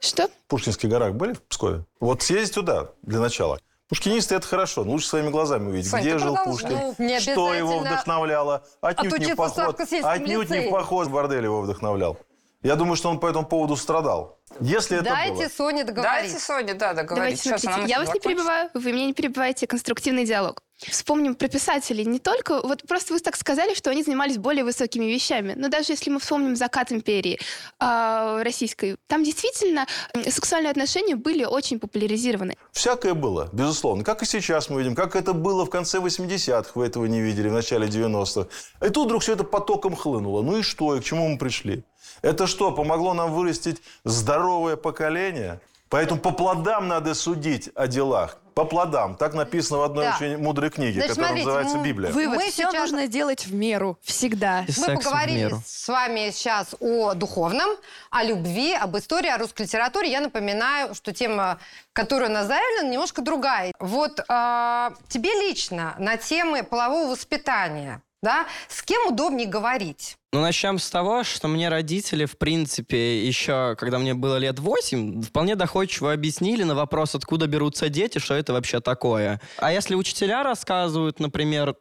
Что? 0.00 0.28
В 0.28 0.48
Пушкинских 0.48 0.90
горах 0.90 1.14
были 1.14 1.32
в 1.32 1.42
Пскове? 1.44 1.86
Вот 1.98 2.20
съездить 2.22 2.54
туда 2.54 2.90
для 3.00 3.20
начала. 3.20 3.58
Пушкинисты 3.88 4.34
это 4.34 4.46
хорошо, 4.46 4.84
но 4.84 4.90
лучше 4.92 5.08
своими 5.08 5.30
глазами 5.30 5.70
увидеть, 5.70 5.90
Сань, 5.90 6.02
где 6.02 6.18
жил 6.18 6.34
продолжай. 6.34 6.70
Пушкин, 6.70 6.94
Ну, 6.98 7.06
не 7.06 7.20
что 7.20 7.54
его 7.54 7.78
вдохновляло. 7.78 8.66
Отнюдь 8.82 9.18
не 9.18 9.34
поход, 9.34 9.80
отнюдь 9.80 10.50
не 10.50 10.70
поход 10.70 11.06
в 11.06 11.10
бордель 11.10 11.44
его 11.44 11.62
вдохновлял. 11.62 12.18
Я 12.62 12.74
думаю, 12.74 12.96
что 12.96 13.08
он 13.08 13.20
по 13.20 13.26
этому 13.28 13.46
поводу 13.46 13.76
страдал. 13.76 14.40
Если 14.60 14.96
это 14.96 15.10
Дайте 15.10 15.34
было. 15.44 15.48
Соне 15.48 15.84
договорить. 15.84 16.22
Дайте 16.32 16.38
Соне, 16.44 16.74
да, 16.74 16.92
договорить. 16.92 17.06
Давайте 17.16 17.36
Сейчас 17.36 17.60
смотрите, 17.60 17.78
она 17.78 17.86
я 17.86 17.98
мысль 17.98 18.06
вас 18.06 18.14
не 18.14 18.20
закончит. 18.20 18.22
перебиваю, 18.24 18.70
вы 18.74 18.92
меня 18.92 19.06
не 19.06 19.12
перебиваете, 19.14 19.66
конструктивный 19.66 20.24
диалог. 20.24 20.62
Вспомним 20.78 21.34
про 21.34 21.48
писателей. 21.48 22.04
Не 22.04 22.20
только... 22.20 22.60
Вот 22.62 22.86
просто 22.86 23.12
вы 23.12 23.18
так 23.18 23.36
сказали, 23.36 23.74
что 23.74 23.90
они 23.90 24.04
занимались 24.04 24.38
более 24.38 24.62
высокими 24.62 25.06
вещами. 25.06 25.54
Но 25.56 25.68
даже 25.68 25.92
если 25.92 26.10
мы 26.10 26.20
вспомним 26.20 26.54
«Закат 26.54 26.92
империи» 26.92 27.38
а, 27.80 28.44
российской, 28.44 28.96
там 29.08 29.24
действительно 29.24 29.86
сексуальные 30.28 30.70
отношения 30.70 31.16
были 31.16 31.44
очень 31.44 31.80
популяризированы. 31.80 32.54
Всякое 32.70 33.14
было, 33.14 33.48
безусловно. 33.52 34.04
Как 34.04 34.22
и 34.22 34.26
сейчас 34.26 34.70
мы 34.70 34.80
видим, 34.80 34.94
как 34.94 35.16
это 35.16 35.32
было 35.32 35.66
в 35.66 35.70
конце 35.70 35.98
80-х, 35.98 36.70
вы 36.76 36.86
этого 36.86 37.06
не 37.06 37.20
видели, 37.20 37.48
в 37.48 37.52
начале 37.52 37.88
90-х. 37.88 38.48
И 38.86 38.90
тут 38.90 39.06
вдруг 39.06 39.22
все 39.22 39.32
это 39.32 39.42
потоком 39.42 39.96
хлынуло. 39.96 40.42
Ну 40.42 40.58
и 40.58 40.62
что, 40.62 40.94
и 40.94 41.00
к 41.00 41.04
чему 41.04 41.28
мы 41.28 41.38
пришли? 41.38 41.82
Это 42.22 42.46
что, 42.46 42.70
помогло 42.72 43.14
нам 43.14 43.32
вырастить 43.32 43.82
здоровое 44.04 44.76
поколение? 44.76 45.60
Поэтому 45.90 46.20
по 46.20 46.32
плодам 46.32 46.88
надо 46.88 47.14
судить 47.14 47.70
о 47.74 47.86
делах. 47.86 48.38
По 48.54 48.64
плодам. 48.64 49.14
Так 49.14 49.34
написано 49.34 49.78
в 49.78 49.82
одной 49.84 50.06
Да. 50.06 50.16
очень 50.16 50.36
мудрой 50.36 50.70
книге, 50.70 50.94
Значит, 50.94 51.10
которая 51.10 51.28
смотрите, 51.28 51.46
называется 51.46 51.76
м, 51.76 51.82
Библия. 51.84 52.10
Вывод. 52.10 52.36
Мы 52.38 52.42
Все 52.50 52.64
сейчас- 52.64 52.74
нужно 52.74 53.06
делать 53.06 53.46
в 53.46 53.54
меру. 53.54 53.96
Всегда. 54.02 54.64
И 54.66 54.72
Мы 54.80 54.96
поговорили 54.96 55.54
с 55.64 55.86
вами 55.86 56.30
сейчас 56.32 56.74
о 56.80 57.14
духовном, 57.14 57.70
о 58.10 58.24
любви, 58.24 58.74
об 58.74 58.96
истории, 58.96 59.28
о 59.30 59.38
русской 59.38 59.62
литературе. 59.62 60.10
Я 60.10 60.20
напоминаю, 60.20 60.92
что 60.96 61.12
тема, 61.12 61.58
которая 61.92 62.30
у 62.30 62.32
нас 62.32 62.48
заявлена, 62.48 62.88
немножко 62.88 63.22
другая. 63.22 63.72
Вот 63.78 64.24
а, 64.28 64.92
тебе 65.08 65.30
лично 65.34 65.94
на 66.00 66.16
темы 66.16 66.64
полового 66.64 67.12
воспитания, 67.12 68.02
да, 68.22 68.46
с 68.68 68.82
кем 68.82 69.12
удобнее 69.12 69.46
говорить? 69.46 70.16
Ну, 70.32 70.40
начнем 70.40 70.78
с 70.78 70.90
того, 70.90 71.24
что 71.24 71.48
мне 71.48 71.68
родители, 71.68 72.24
в 72.24 72.36
принципе, 72.36 73.26
еще, 73.26 73.76
когда 73.78 73.98
мне 73.98 74.14
было 74.14 74.36
лет 74.36 74.58
8, 74.58 75.22
вполне 75.22 75.54
доходчиво 75.56 76.12
объяснили 76.12 76.64
на 76.64 76.74
вопрос, 76.74 77.14
откуда 77.14 77.46
берутся 77.46 77.88
дети, 77.88 78.18
что 78.18 78.34
это 78.34 78.52
вообще 78.52 78.80
такое. 78.80 79.40
А 79.58 79.72
если 79.72 79.94
учителя 79.94 80.42
рассказывают, 80.42 81.20
например, 81.20 81.76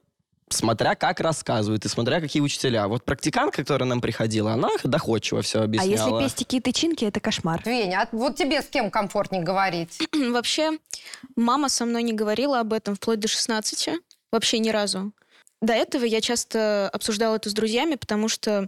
смотря 0.50 0.96
как 0.96 1.20
рассказывают 1.20 1.84
и 1.86 1.89
смотря 1.89 2.22
какие 2.22 2.41
учителя. 2.41 2.88
Вот 2.88 3.03
практикантка, 3.03 3.63
которая 3.63 3.89
нам 3.89 4.00
приходила, 4.00 4.53
она 4.53 4.70
доходчиво 4.84 5.41
все 5.41 5.60
А 5.60 5.63
объясняла. 5.63 6.22
если 6.22 6.24
пестики 6.25 6.56
и 6.56 6.60
тычинки, 6.62 7.06
это 7.06 7.20
кошмар. 7.20 7.62
Веня, 7.65 8.03
а 8.03 8.15
вот 8.15 8.36
тебе 8.38 8.62
с 8.62 8.67
кем 8.67 8.89
комфортнее 8.89 9.44
говорить? 9.44 9.98
Вообще, 10.13 10.77
мама 11.36 11.67
со 11.70 11.86
мной 11.86 12.03
не 12.03 12.13
говорила 12.13 12.60
об 12.60 12.74
этом 12.74 12.96
вплоть 12.96 13.20
до 13.20 13.27
16. 13.27 13.89
Вообще 14.32 14.60
ни 14.60 14.70
разу. 14.70 15.12
До 15.62 15.74
этого 15.74 16.04
я 16.04 16.22
часто 16.22 16.90
обсуждала 16.90 17.36
это 17.36 17.50
с 17.50 17.54
друзьями, 17.54 17.96
потому 17.96 18.28
что 18.28 18.68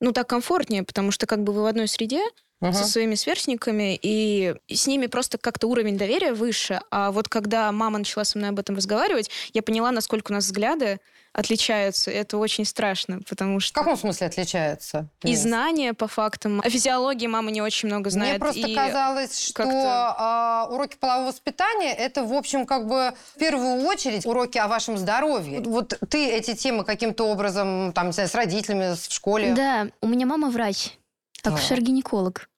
ну, 0.00 0.12
так 0.12 0.28
комфортнее, 0.28 0.82
потому 0.82 1.10
что 1.10 1.26
как 1.26 1.42
бы 1.42 1.52
вы 1.52 1.62
в 1.62 1.66
одной 1.66 1.88
среде, 1.88 2.22
Мгм. 2.60 2.74
со 2.74 2.84
своими 2.84 3.14
сверстниками, 3.14 3.98
и 4.02 4.54
с 4.68 4.86
ними 4.86 5.06
просто 5.06 5.38
как-то 5.38 5.66
уровень 5.66 5.96
доверия 5.96 6.34
выше. 6.34 6.82
А 6.90 7.10
вот 7.10 7.26
когда 7.28 7.72
мама 7.72 7.96
начала 7.98 8.24
со 8.24 8.36
мной 8.36 8.50
об 8.50 8.58
этом 8.58 8.76
разговаривать, 8.76 9.30
я 9.54 9.62
поняла, 9.62 9.90
насколько 9.92 10.30
у 10.30 10.34
нас 10.34 10.44
взгляды 10.44 11.00
отличаются. 11.32 12.10
Это 12.10 12.36
очень 12.36 12.64
страшно, 12.66 13.20
потому 13.28 13.60
что... 13.60 13.72
В 13.72 13.82
каком 13.84 13.96
смысле 13.96 14.26
отличаются? 14.26 15.08
И 15.22 15.34
знания 15.36 15.94
по 15.94 16.06
фактам. 16.06 16.60
О 16.60 16.68
физиологии 16.68 17.28
мама 17.28 17.50
не 17.50 17.62
очень 17.62 17.88
много 17.88 18.10
знает. 18.10 18.32
Мне 18.32 18.38
просто 18.40 18.60
и 18.68 18.74
казалось, 18.74 19.38
что 19.38 19.62
а, 19.64 20.66
уроки 20.70 20.96
полового 20.96 21.28
воспитания 21.28 21.94
это, 21.94 22.24
в 22.24 22.32
общем, 22.34 22.66
как 22.66 22.86
бы 22.86 23.14
в 23.36 23.38
первую 23.38 23.86
очередь 23.86 24.26
уроки 24.26 24.58
о 24.58 24.68
вашем 24.68 24.98
здоровье. 24.98 25.60
Вот 25.60 25.94
ты 26.10 26.28
эти 26.28 26.54
темы 26.54 26.84
каким-то 26.84 27.24
образом, 27.24 27.92
там, 27.94 28.08
не 28.08 28.12
знаю, 28.12 28.28
с 28.28 28.34
родителями, 28.34 28.94
с- 28.96 29.08
в 29.08 29.12
школе. 29.14 29.54
Да, 29.54 29.86
у 30.02 30.08
меня 30.08 30.26
мама 30.26 30.50
врач, 30.50 30.90
акушер-гинеколог. 31.44 32.48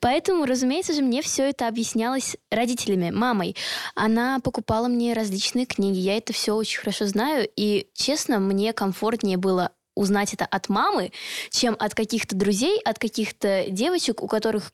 Поэтому, 0.00 0.44
разумеется 0.44 0.92
же, 0.92 1.02
мне 1.02 1.22
все 1.22 1.48
это 1.48 1.66
объяснялось 1.66 2.36
родителями, 2.50 3.10
мамой. 3.10 3.56
Она 3.94 4.38
покупала 4.40 4.88
мне 4.88 5.14
различные 5.14 5.66
книги, 5.66 5.98
я 5.98 6.16
это 6.16 6.32
все 6.32 6.54
очень 6.54 6.80
хорошо 6.80 7.06
знаю, 7.06 7.48
и, 7.56 7.88
честно, 7.94 8.38
мне 8.38 8.72
комфортнее 8.72 9.38
было 9.38 9.72
узнать 9.94 10.34
это 10.34 10.44
от 10.44 10.68
мамы, 10.68 11.12
чем 11.50 11.76
от 11.78 11.94
каких-то 11.94 12.34
друзей, 12.36 12.80
от 12.84 12.98
каких-то 12.98 13.66
девочек, 13.68 14.22
у 14.22 14.26
которых 14.26 14.72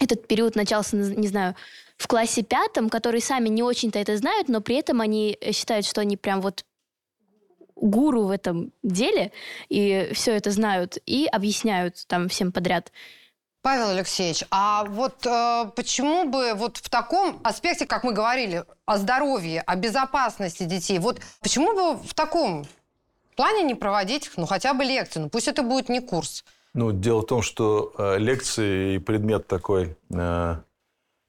этот 0.00 0.26
период 0.26 0.54
начался, 0.56 0.96
не 0.96 1.28
знаю, 1.28 1.54
в 1.96 2.06
классе 2.06 2.42
пятом, 2.42 2.88
которые 2.88 3.20
сами 3.20 3.48
не 3.48 3.62
очень-то 3.62 3.98
это 3.98 4.16
знают, 4.16 4.48
но 4.48 4.60
при 4.60 4.76
этом 4.76 5.00
они 5.00 5.38
считают, 5.52 5.84
что 5.84 6.00
они 6.00 6.16
прям 6.16 6.40
вот 6.40 6.64
гуру 7.76 8.24
в 8.24 8.30
этом 8.30 8.72
деле 8.82 9.32
и 9.68 10.10
все 10.12 10.32
это 10.32 10.50
знают 10.50 10.98
и 11.06 11.26
объясняют 11.26 12.04
там 12.06 12.28
всем 12.28 12.52
подряд. 12.52 12.92
Павел 13.62 13.90
Алексеевич, 13.90 14.44
а 14.50 14.84
вот 14.84 15.26
э, 15.26 15.70
почему 15.76 16.24
бы 16.24 16.54
вот 16.54 16.78
в 16.78 16.88
таком 16.88 17.40
аспекте, 17.44 17.86
как 17.86 18.04
мы 18.04 18.12
говорили, 18.12 18.64
о 18.86 18.96
здоровье, 18.96 19.60
о 19.60 19.76
безопасности 19.76 20.62
детей, 20.62 20.98
вот 20.98 21.20
почему 21.40 21.74
бы 21.74 22.02
в 22.02 22.14
таком 22.14 22.64
плане 23.36 23.62
не 23.62 23.74
проводить, 23.74 24.30
ну, 24.36 24.46
хотя 24.46 24.72
бы 24.72 24.84
лекции, 24.84 25.20
ну, 25.20 25.28
пусть 25.28 25.46
это 25.46 25.62
будет 25.62 25.90
не 25.90 26.00
курс. 26.00 26.44
Ну, 26.72 26.92
дело 26.92 27.20
в 27.20 27.26
том, 27.26 27.42
что 27.42 27.92
э, 27.98 28.16
лекции 28.18 28.94
и 28.94 28.98
предмет 28.98 29.46
такой 29.46 29.96
э, 30.10 30.56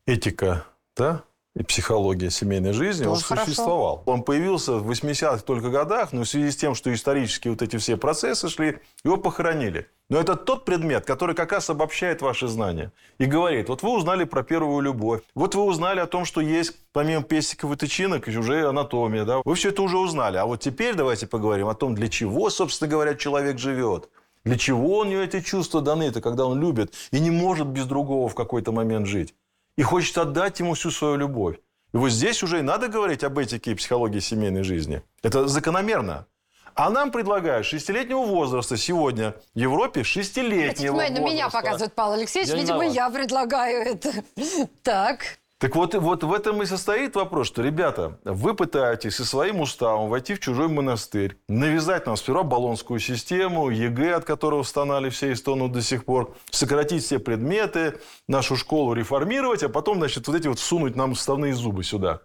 этика, 0.05 0.65
да, 0.95 1.23
и 1.55 1.63
психология 1.63 2.29
семейной 2.29 2.71
жизни, 2.71 3.03
Тоже 3.03 3.17
он 3.17 3.21
хорошо. 3.21 3.45
существовал. 3.45 4.03
Он 4.05 4.23
появился 4.23 4.77
в 4.77 4.89
80-х 4.89 5.39
только 5.39 5.69
годах, 5.69 6.13
но 6.13 6.23
в 6.23 6.27
связи 6.27 6.51
с 6.51 6.55
тем, 6.55 6.75
что 6.75 6.93
исторически 6.93 7.49
вот 7.49 7.61
эти 7.61 7.75
все 7.75 7.97
процессы 7.97 8.47
шли, 8.47 8.79
его 9.03 9.17
похоронили. 9.17 9.87
Но 10.09 10.17
это 10.17 10.35
тот 10.35 10.63
предмет, 10.63 11.05
который 11.05 11.35
как 11.35 11.51
раз 11.51 11.69
обобщает 11.69 12.21
ваши 12.21 12.47
знания. 12.47 12.93
И 13.17 13.25
говорит, 13.25 13.67
вот 13.67 13.83
вы 13.83 13.95
узнали 13.95 14.23
про 14.23 14.43
первую 14.43 14.79
любовь, 14.81 15.21
вот 15.35 15.55
вы 15.55 15.63
узнали 15.63 15.99
о 15.99 16.07
том, 16.07 16.23
что 16.23 16.39
есть 16.39 16.73
помимо 16.93 17.23
пестиков 17.23 17.71
и 17.73 17.75
тычинок 17.75 18.27
уже 18.27 18.67
анатомия, 18.67 19.25
да, 19.25 19.41
вы 19.43 19.55
все 19.55 19.69
это 19.69 19.81
уже 19.81 19.97
узнали. 19.97 20.37
А 20.37 20.45
вот 20.45 20.61
теперь 20.61 20.95
давайте 20.95 21.27
поговорим 21.27 21.67
о 21.67 21.75
том, 21.75 21.95
для 21.95 22.07
чего, 22.07 22.49
собственно 22.49 22.89
говоря, 22.89 23.15
человек 23.15 23.57
живет. 23.59 24.09
Для 24.43 24.57
чего 24.57 24.99
у 24.99 25.03
него 25.03 25.21
эти 25.21 25.39
чувства 25.41 25.81
даны, 25.81 26.03
это 26.03 26.19
когда 26.19 26.45
он 26.45 26.59
любит 26.59 26.93
и 27.11 27.19
не 27.19 27.29
может 27.29 27.67
без 27.67 27.85
другого 27.85 28.27
в 28.27 28.35
какой-то 28.35 28.71
момент 28.71 29.05
жить. 29.05 29.35
И 29.77 29.83
хочет 29.83 30.17
отдать 30.17 30.59
ему 30.59 30.73
всю 30.73 30.91
свою 30.91 31.15
любовь. 31.15 31.57
И 31.93 31.97
вот 31.97 32.09
здесь 32.09 32.43
уже 32.43 32.59
и 32.59 32.61
надо 32.61 32.87
говорить 32.87 33.23
об 33.23 33.37
этике 33.37 33.71
и 33.71 33.75
психологии 33.75 34.19
семейной 34.19 34.63
жизни. 34.63 35.01
Это 35.23 35.47
закономерно. 35.47 36.25
А 36.73 36.89
нам 36.89 37.11
предлагают 37.11 37.65
шестилетнего 37.65 38.21
возраста 38.23 38.77
сегодня 38.77 39.35
в 39.53 39.59
Европе 39.59 40.03
шестилетнего 40.03 40.93
Внимание, 40.93 41.19
на 41.19 41.25
меня 41.25 41.45
возраста. 41.45 41.57
показывает 41.61 41.93
Павел 41.95 42.13
Алексеевич, 42.13 42.49
Я 42.51 42.55
видимо, 42.57 42.85
я 42.85 43.09
предлагаю 43.09 43.83
это. 43.83 44.11
Так. 44.83 45.39
Так 45.61 45.75
вот, 45.75 45.93
вот 45.93 46.23
в 46.23 46.33
этом 46.33 46.63
и 46.63 46.65
состоит 46.65 47.15
вопрос, 47.15 47.45
что, 47.45 47.61
ребята, 47.61 48.17
вы 48.23 48.55
пытаетесь 48.55 49.17
со 49.17 49.25
своим 49.25 49.61
уставом 49.61 50.09
войти 50.09 50.33
в 50.33 50.39
чужой 50.39 50.67
монастырь, 50.67 51.37
навязать 51.47 52.07
нам 52.07 52.17
сперва 52.17 52.41
Болонскую 52.41 52.99
систему, 52.99 53.69
ЕГЭ, 53.69 54.15
от 54.15 54.25
которого 54.25 54.63
стонали 54.63 55.11
все 55.11 55.29
и 55.31 55.35
стонут 55.35 55.71
до 55.71 55.83
сих 55.83 56.03
пор, 56.05 56.35
сократить 56.49 57.03
все 57.03 57.19
предметы, 57.19 57.99
нашу 58.27 58.55
школу 58.55 58.93
реформировать, 58.93 59.61
а 59.61 59.69
потом, 59.69 59.97
значит, 59.97 60.27
вот 60.27 60.35
эти 60.35 60.47
вот 60.47 60.57
всунуть 60.57 60.95
нам 60.95 61.13
вставные 61.13 61.53
зубы 61.53 61.83
сюда. 61.83 62.21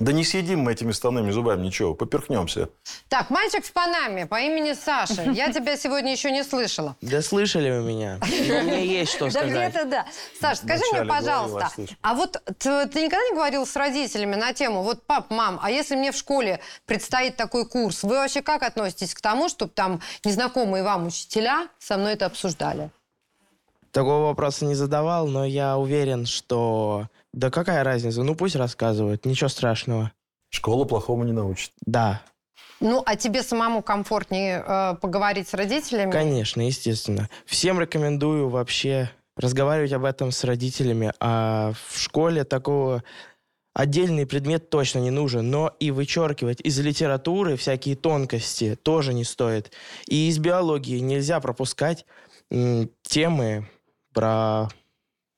Да 0.00 0.12
не 0.12 0.24
съедим 0.24 0.60
мы 0.60 0.72
этими 0.72 0.90
вставными 0.90 1.30
зубами 1.30 1.66
ничего, 1.66 1.94
поперхнемся. 1.94 2.70
Так, 3.08 3.28
мальчик 3.28 3.64
в 3.64 3.72
Панаме 3.72 4.26
по 4.26 4.40
имени 4.40 4.72
Саша. 4.72 5.22
Я 5.30 5.52
тебя 5.52 5.76
сегодня 5.76 6.12
еще 6.12 6.30
не 6.30 6.42
слышала. 6.44 6.96
Да 7.02 7.20
слышали 7.20 7.70
вы 7.70 7.82
меня? 7.82 8.18
Но 8.20 8.62
мне 8.62 8.86
есть 8.86 9.12
что 9.12 9.26
Да 9.26 9.30
сказать. 9.30 9.70
где-то 9.70 9.84
да. 9.84 10.06
Саш, 10.40 10.58
скажи 10.58 10.82
мне, 10.92 11.04
пожалуйста, 11.04 11.70
а 12.00 12.14
вот 12.14 12.42
ты 12.58 12.68
никогда 12.70 13.22
не 13.28 13.34
говорил 13.34 13.66
с 13.66 13.76
родителями 13.76 14.34
на 14.34 14.54
тему, 14.54 14.82
вот, 14.82 15.06
пап, 15.06 15.30
мам, 15.30 15.60
а 15.62 15.70
если 15.70 15.94
мне 15.94 16.10
в 16.10 16.16
школе 16.16 16.60
предстоит 16.86 17.36
такой 17.36 17.68
курс, 17.68 18.02
вы 18.02 18.14
вообще 18.16 18.40
как 18.40 18.62
относитесь 18.62 19.14
к 19.14 19.20
тому, 19.20 19.48
чтобы 19.48 19.72
там 19.72 20.00
незнакомые 20.24 20.82
вам 20.82 21.06
учителя 21.06 21.68
со 21.78 21.98
мной 21.98 22.14
это 22.14 22.26
обсуждали? 22.26 22.90
Такого 23.92 24.24
вопроса 24.26 24.64
не 24.64 24.74
задавал, 24.74 25.26
но 25.28 25.44
я 25.44 25.76
уверен, 25.78 26.26
что... 26.26 27.08
Да 27.32 27.50
какая 27.50 27.84
разница? 27.84 28.22
Ну 28.22 28.34
пусть 28.34 28.56
рассказывают, 28.56 29.24
ничего 29.26 29.48
страшного. 29.48 30.12
Школа 30.50 30.84
плохому 30.84 31.24
не 31.24 31.32
научит. 31.32 31.72
Да, 31.86 32.20
Ну, 32.80 33.02
а 33.06 33.16
тебе 33.16 33.42
самому 33.42 33.82
комфортнее 33.82 34.62
э, 34.66 34.94
поговорить 35.00 35.48
с 35.48 35.54
родителями? 35.54 36.10
конечно, 36.10 36.60
естественно. 36.62 37.28
Всем 37.46 37.80
рекомендую 37.80 38.48
вообще 38.48 39.10
разговаривать 39.36 39.92
об 39.92 40.04
этом 40.04 40.30
с 40.30 40.42
родителями. 40.44 41.12
А 41.20 41.72
в 41.88 41.98
школе 41.98 42.44
такого 42.44 43.02
отдельный 43.74 44.26
предмет 44.26 44.68
точно 44.68 44.98
не 44.98 45.10
нужен. 45.10 45.50
Но 45.50 45.74
и 45.80 45.90
вычеркивать 45.90 46.60
из 46.62 46.78
литературы 46.80 47.56
всякие 47.56 47.96
тонкости 47.96 48.74
тоже 48.74 49.14
не 49.14 49.24
стоит. 49.24 49.72
И 50.06 50.28
из 50.28 50.38
биологии 50.38 50.98
нельзя 50.98 51.40
пропускать 51.40 52.04
м, 52.50 52.90
темы 53.02 53.68
про 54.12 54.68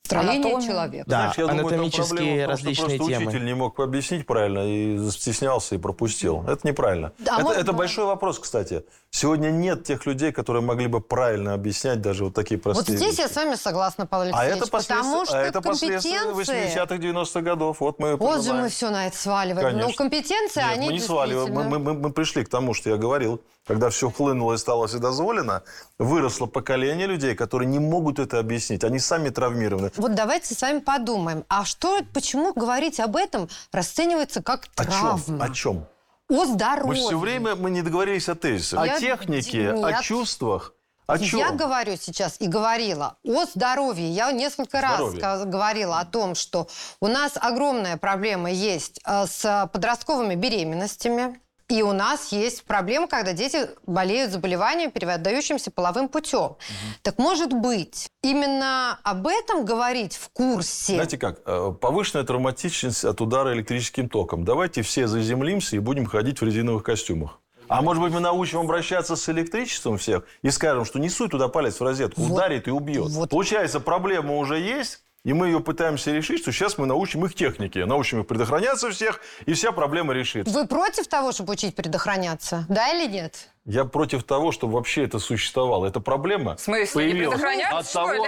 Строение 0.07 0.41
Анатомия. 0.41 0.67
человека. 0.69 1.05
Да, 1.09 1.17
Знаешь, 1.17 1.39
я 1.39 1.47
думаю, 1.47 1.61
анатомические 1.61 2.07
проблема 2.07 2.35
том, 2.35 2.43
что 2.43 2.51
различные 2.51 2.99
просто 2.99 3.13
темы. 3.15 3.27
учитель 3.27 3.45
не 3.47 3.55
мог 3.55 3.81
объяснить 3.81 4.27
правильно 4.27 4.59
и 4.69 4.97
застеснялся 4.99 5.75
и 5.75 5.79
пропустил. 5.79 6.45
Это 6.47 6.69
неправильно. 6.69 7.13
Да, 7.19 7.37
это, 7.37 7.43
может, 7.43 7.59
это 7.63 7.73
да. 7.73 7.79
большой 7.79 8.05
вопрос, 8.05 8.39
кстати. 8.39 8.85
Сегодня 9.15 9.51
нет 9.53 9.85
тех 9.85 10.07
людей, 10.07 10.33
которые 10.33 10.61
могли 10.61 10.89
бы 10.89 11.01
правильно 11.01 11.55
объяснять 11.55 12.01
даже 12.01 12.25
вот 12.25 12.35
такие 12.35 12.57
Вот 12.57 12.75
простые 12.75 12.99
здесь 12.99 13.17
я 13.17 13.25
вещи. 13.27 13.33
с 13.33 13.37
вами 13.37 13.55
согласна, 13.55 14.07
Павел 14.07 14.35
А 14.35 14.41
Алексеевич, 14.41 14.63
это 14.63 14.71
последствия, 14.73 14.97
потому 14.97 15.25
что 15.25 15.39
а 15.39 15.43
это 15.43 15.61
компетенции... 15.63 16.75
80-х, 16.75 16.95
90-х 16.97 17.41
годов. 17.43 17.77
Вот 17.79 18.01
мы 18.01 18.17
Вот 18.17 18.43
же 18.43 18.53
мы 18.53 18.69
все 18.69 18.91
на 18.91 19.07
это 19.07 19.17
сваливаем. 19.17 19.69
Конечно. 19.69 19.89
Ну, 19.89 19.95
компетенции, 19.95 20.59
Нет, 20.61 20.69
они 20.69 20.87
мы 20.89 20.93
не 20.95 20.99
сваливаем. 20.99 21.55
Мы, 21.55 21.63
мы- 21.63 21.79
мы- 21.79 21.95
мы 21.95 22.11
пришли 22.11 22.45
к 22.45 22.49
тому, 22.49 22.75
что 22.75 22.91
я 22.91 22.97
говорил. 22.97 23.41
Когда 23.69 23.89
все 23.89 24.11
хлынуло 24.11 24.55
и 24.55 24.59
стало 24.59 24.89
вседозволено, 24.89 25.63
выросло 25.97 26.47
поколение 26.47 27.07
людей, 27.07 27.37
которые 27.37 27.69
не 27.69 27.79
могут 27.79 28.19
это 28.19 28.41
объяснить. 28.41 28.83
Они 28.83 28.99
сами 28.99 29.29
травмированы. 29.29 29.93
Вот 29.97 30.17
давайте 30.17 30.57
с 30.57 30.61
вами 30.61 30.81
подумаем, 30.81 31.45
а 31.49 31.65
что, 31.65 32.01
почему 32.13 32.53
говорить 32.53 32.99
об 32.99 33.15
этом 33.15 33.49
расценивается 33.71 34.43
как 34.43 34.67
О 34.75 34.85
травма? 34.85 35.21
чем? 35.25 35.41
О 35.43 35.51
чем? 35.51 35.87
О 36.31 36.45
здоровье. 36.47 37.03
Мы 37.03 37.09
все 37.09 37.19
время 37.19 37.55
мы 37.55 37.71
не 37.71 37.83
договорились 37.83 38.29
о 38.29 38.35
тезисах. 38.35 38.85
Я- 38.87 38.97
О 38.97 39.01
технике, 39.01 39.73
Нет. 39.75 39.85
о 39.85 40.03
чувствах. 40.03 40.73
О 41.07 41.19
чем? 41.19 41.39
Я 41.39 41.51
говорю 41.51 41.97
сейчас 42.01 42.37
и 42.41 42.47
говорила 42.47 43.19
о 43.25 43.45
здоровье. 43.45 44.09
Я 44.09 44.33
несколько 44.33 44.79
Здоровье. 44.79 45.21
раз 45.21 45.45
говорила 45.45 46.01
о 46.01 46.07
том, 46.07 46.35
что 46.35 46.67
у 47.01 47.09
нас 47.09 47.33
огромная 47.37 47.99
проблема 47.99 48.51
есть 48.51 49.01
э, 49.05 49.27
с 49.27 49.69
подростковыми 49.71 50.35
беременностями. 50.35 51.41
И 51.69 51.83
у 51.83 51.93
нас 51.93 52.31
есть 52.33 52.65
проблема, 52.65 53.09
когда 53.09 53.33
дети 53.33 53.71
болеют 53.87 54.33
заболеванием, 54.33 54.91
передающимся 54.91 55.71
половым 55.71 56.09
путем. 56.09 56.57
Так 57.03 57.19
может 57.19 57.53
быть, 57.53 58.09
именно 58.23 58.99
об 59.03 59.27
этом 59.27 59.65
говорить 59.65 60.15
в 60.17 60.29
курсе? 60.31 60.95
Знаете 60.95 61.17
как? 61.17 61.41
э, 61.47 61.73
Повышенная 61.81 62.25
травматичность 62.25 63.05
от 63.05 63.21
удара 63.21 63.55
электрическим 63.55 64.09
током. 64.09 64.45
Давайте 64.45 64.83
все 64.83 65.07
заземлимся 65.07 65.77
и 65.77 65.79
будем 65.79 66.07
ходить 66.07 66.41
в 66.41 66.45
резиновых 66.45 66.83
костюмах. 66.83 67.41
А 67.67 67.81
может 67.81 68.03
быть, 68.03 68.13
мы 68.13 68.21
научим 68.21 68.59
обращаться 68.59 69.17
с 69.17 69.27
электричеством 69.31 69.97
всех 69.97 70.25
и 70.43 70.51
скажем, 70.51 70.85
что 70.85 70.99
не 70.99 71.09
суй 71.09 71.31
туда 71.31 71.49
палец 71.49 71.81
в 71.81 71.83
розетку, 71.83 72.21
Вот. 72.21 72.33
ударит 72.33 72.69
и 72.69 72.71
убьет. 72.71 73.09
Вот. 73.09 73.31
Получается, 73.31 73.81
проблема 73.81 74.37
уже 74.37 74.59
есть, 74.59 75.03
и 75.25 75.33
мы 75.33 75.47
ее 75.47 75.61
пытаемся 75.61 76.13
решить, 76.13 76.41
что 76.41 76.53
сейчас 76.53 76.77
мы 76.77 76.87
научим 76.87 77.25
их 77.25 77.35
технике, 77.35 77.87
научим 77.87 78.21
их 78.21 78.27
предохраняться 78.27 78.91
всех, 78.91 79.21
и 79.47 79.55
вся 79.55 79.73
проблема 79.73 80.13
решится. 80.13 80.53
Вы 80.53 80.67
против 80.67 81.09
того, 81.09 81.33
чтобы 81.33 81.55
учить 81.55 81.75
предохраняться? 81.75 82.67
Да 82.69 82.93
или 82.93 83.11
нет? 83.11 83.49
Я 83.65 83.87
против 83.87 84.25
того, 84.25 84.53
чтобы 84.53 84.75
вообще 84.75 85.05
это 85.05 85.19
существовало. 85.19 85.87
Эта 85.87 85.99
проблема 85.99 86.57
В 86.57 86.61
смысле, 86.61 87.07
не 87.07 87.13
появилась 87.13 87.41
предохраняться, 87.41 87.79
от 88.03 88.11
того, 88.11 88.27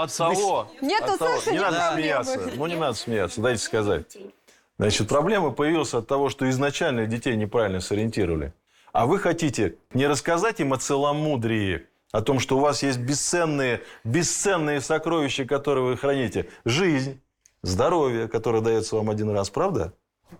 от 0.00 0.16
того, 0.16 0.72
Нет, 0.80 1.02
от 1.02 1.10
у 1.10 1.18
того- 1.18 1.52
не 1.52 1.58
надо 1.58 1.92
смеяться, 1.94 2.50
ну 2.56 2.66
не 2.66 2.76
надо 2.76 2.94
смеяться, 2.94 3.40
дайте 3.42 3.62
сказать. 3.62 4.16
Значит, 4.78 5.08
проблема 5.08 5.50
появилась 5.50 5.92
от 5.92 6.06
того, 6.06 6.30
что 6.30 6.48
изначально 6.48 7.04
детей 7.04 7.36
неправильно 7.36 7.80
сориентировали. 7.80 8.54
А 8.94 9.04
вы 9.04 9.18
хотите 9.18 9.76
не 9.92 10.06
рассказать 10.06 10.58
им 10.60 10.72
о 10.72 10.78
целомудрии 10.78 11.86
о 12.12 12.22
том, 12.22 12.40
что 12.40 12.56
у 12.56 12.60
вас 12.60 12.82
есть 12.82 12.98
бесценные, 12.98 13.82
бесценные 14.04 14.80
сокровища, 14.80 15.44
которые 15.44 15.84
вы 15.84 15.96
храните. 15.96 16.48
Жизнь, 16.64 17.20
здоровье, 17.62 18.28
которое 18.28 18.60
дается 18.62 18.96
вам 18.96 19.10
один 19.10 19.30
раз, 19.30 19.50
правда? 19.50 19.94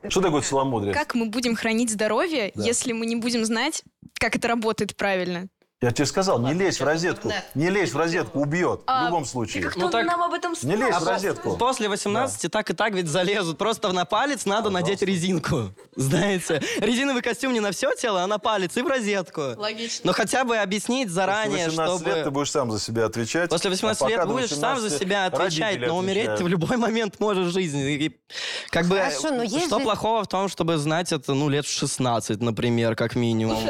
Что 0.09 0.21
такое 0.21 0.43
целомудрие? 0.43 0.95
Как 0.95 1.15
мы 1.15 1.27
будем 1.27 1.55
хранить 1.57 1.91
здоровье, 1.91 2.53
Да. 2.55 2.65
если 2.65 2.93
мы 2.93 3.07
не 3.07 3.17
будем 3.17 3.45
знать, 3.45 3.83
как 4.15 4.37
это 4.37 4.49
работает 4.49 4.97
правильно? 4.97 5.49
Я 5.83 5.93
тебе 5.93 6.05
сказал, 6.05 6.39
не 6.39 6.53
лезь 6.53 6.79
в 6.79 6.85
розетку. 6.85 7.33
Не 7.55 7.71
лезь 7.71 7.95
в 7.95 7.97
розетку, 7.97 8.41
убьет. 8.41 8.83
В 8.87 9.07
любом 9.07 9.25
случае. 9.25 9.71
Ну 9.77 9.89
так 9.89 10.07
об 10.13 10.33
этом 10.35 10.55
Не 10.63 10.77
лезь 10.77 10.95
в 10.95 11.09
а 11.09 11.13
розетку. 11.13 11.57
после 11.57 11.89
18 11.89 12.53
так 12.53 12.69
и 12.69 12.75
так 12.75 12.93
ведь 12.93 13.09
залезут. 13.09 13.57
Просто 13.57 13.91
на 13.93 14.05
палец 14.05 14.45
надо 14.45 14.69
надеть 14.69 15.01
резинку. 15.01 15.71
Знаете, 15.97 16.61
резиновый 16.81 17.23
костюм 17.23 17.55
не 17.55 17.61
на 17.61 17.73
все 17.73 17.95
тело, 17.95 18.23
а 18.23 18.27
на 18.27 18.39
палец 18.39 18.77
и 18.77 18.83
в 18.83 18.87
розетку. 18.87 19.41
Логично. 19.57 20.03
Но 20.05 20.13
хотя 20.13 20.45
бы 20.45 20.59
объяснить 20.59 21.09
После 21.09 21.15
заранее, 21.15 21.67
18 21.69 22.07
лет 22.07 22.15
ты 22.15 22.21
чтобы... 22.21 22.31
будешь 22.31 22.51
сам 22.51 22.71
за 22.71 22.79
себя 22.79 23.07
отвечать. 23.07 23.49
После 23.49 23.71
18 23.71 24.03
а 24.03 24.09
лет 24.09 24.27
будешь 24.27 24.51
сам 24.51 24.77
за 24.77 24.85
18 24.85 25.01
себя 25.01 25.25
отвечать, 25.25 25.81
но 25.81 25.97
умереть 25.97 26.35
ты 26.37 26.45
в 26.45 26.49
любой 26.49 26.77
момент 26.77 27.19
можешь 27.21 27.47
в 27.49 27.53
жизни. 27.53 27.91
И 27.95 28.21
как 28.69 28.85
бы, 28.87 28.99
Хорошо, 28.99 29.31
но 29.31 29.45
есть 29.45 29.67
что 29.67 29.79
же- 29.79 29.85
плохого 29.85 30.25
в 30.25 30.29
том, 30.29 30.51
чтобы 30.51 30.77
знать 30.77 31.11
это, 31.11 31.33
ну, 31.33 31.49
лет 31.49 31.65
в 31.65 31.71
16, 31.71 32.43
например, 32.43 32.97
как 32.97 33.15
минимум? 33.17 33.65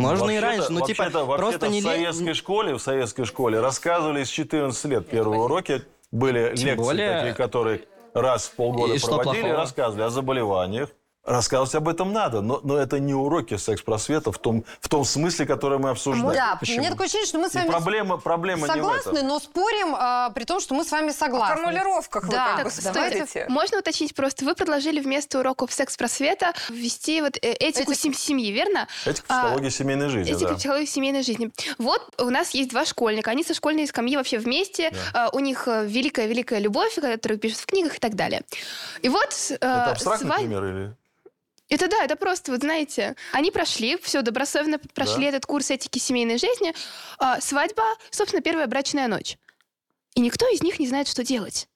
Можно 0.00 0.24
и 0.30 0.40
Вообще-то- 0.40 0.46
раньше, 0.46 0.72
ну, 0.72 0.86
типа, 0.86 1.02
вообще-то- 1.04 1.36
просто 1.36 1.68
не 1.68 1.80
в 1.80 1.84
советской 1.84 2.34
школе, 2.34 2.74
в 2.74 2.78
советской 2.80 3.24
школе 3.24 3.60
рассказывали 3.60 4.24
с 4.24 4.28
14 4.28 4.84
лет 4.86 5.08
первые 5.08 5.40
уроки. 5.40 5.82
Были 6.10 6.54
Тем 6.56 6.66
лекции 6.68 6.74
более- 6.84 7.16
такие, 7.18 7.34
которые 7.34 7.82
раз 8.14 8.46
в 8.46 8.52
полгода 8.56 8.94
И 8.94 8.98
проводили, 8.98 9.48
рассказывали 9.50 10.02
о 10.04 10.10
заболеваниях. 10.10 10.90
Рассказывать 11.30 11.74
об 11.74 11.86
этом 11.86 12.14
надо, 12.14 12.40
но, 12.40 12.60
но 12.64 12.78
это 12.78 12.98
не 12.98 13.12
уроки 13.12 13.58
секс-просвета 13.58 14.32
в 14.32 14.38
том, 14.38 14.64
в 14.80 14.88
том 14.88 15.04
смысле, 15.04 15.44
который 15.44 15.78
мы 15.78 15.90
обсуждаем. 15.90 16.32
Да, 16.32 16.56
Почему? 16.58 16.78
мне 16.78 16.88
такое 16.90 17.06
ощущение, 17.08 17.26
что 17.26 17.38
мы 17.38 17.50
с 17.50 17.54
И 17.54 17.58
вами 17.58 17.68
проблема, 17.68 18.16
проблема 18.16 18.60
не 18.66 18.72
в 18.72 18.74
согласны, 18.74 19.10
этом. 19.18 19.26
но 19.28 19.38
спорим, 19.38 19.94
а, 19.98 20.30
при 20.30 20.44
том, 20.44 20.60
что 20.60 20.72
мы 20.74 20.82
с 20.82 20.90
вами 20.90 21.10
О 21.10 21.12
согласны. 21.12 21.56
формулировках 21.56 22.24
вы 22.24 22.30
Да, 22.30 22.56
как 22.56 22.64
бы 22.64 22.70
так, 22.70 22.94
давайте 22.94 23.26
спорите. 23.26 23.46
Можно 23.50 23.78
уточнить 23.80 24.14
просто, 24.14 24.46
вы 24.46 24.54
предложили 24.54 24.98
вместо 24.98 25.40
уроков 25.40 25.74
секс-просвета 25.74 26.54
ввести 26.70 27.20
вот 27.20 27.36
э, 27.36 27.52
этику 27.52 27.92
сем- 27.92 28.14
семьи, 28.14 28.50
верно? 28.50 28.88
Этика 29.04 29.26
А, 29.28 29.42
психологии 29.42 29.68
семейной 29.68 30.08
жизни, 30.08 30.32
Этика 30.32 30.48
да. 30.52 30.54
психологии 30.56 30.86
семейной 30.86 31.22
жизни. 31.22 31.50
Вот 31.76 32.14
у 32.18 32.30
нас 32.30 32.50
есть 32.52 32.70
два 32.70 32.86
школьника, 32.86 33.30
они 33.30 33.44
со 33.44 33.52
школьной 33.52 33.86
скамьи 33.86 34.16
вообще 34.16 34.38
вместе, 34.38 34.90
а, 35.12 35.28
у 35.34 35.38
них 35.40 35.68
э, 35.68 35.84
великая-великая 35.84 36.60
любовь, 36.60 36.94
которую 36.94 37.38
пишут 37.38 37.58
в 37.58 37.66
книгах 37.66 37.96
и 37.96 37.98
так 37.98 38.14
далее. 38.14 38.40
И 39.02 39.10
вот... 39.10 39.28
э, 39.50 39.54
Это 39.56 39.90
абстрактный 39.90 40.26
свадьба- 40.30 40.38
пример 40.38 40.64
или... 40.64 40.96
Это 41.70 41.88
да, 41.88 42.04
это 42.04 42.16
просто, 42.16 42.50
вот 42.50 42.60
знаете, 42.60 43.14
они 43.32 43.50
прошли, 43.50 43.96
все 44.02 44.22
добросовестно 44.22 44.78
прошли 44.92 45.22
Да. 45.22 45.28
этот 45.36 45.46
курс 45.46 45.70
этики 45.70 45.98
семейной 45.98 46.36
жизни. 46.36 46.74
А, 47.18 47.40
свадьба, 47.40 47.84
собственно, 48.10 48.42
первая 48.42 48.66
брачная 48.66 49.06
ночь. 49.08 49.38
И 50.16 50.20
никто 50.20 50.48
из 50.48 50.62
них 50.62 50.80
не 50.80 50.88
знает, 50.88 51.06
что 51.08 51.22
делать. 51.22 51.68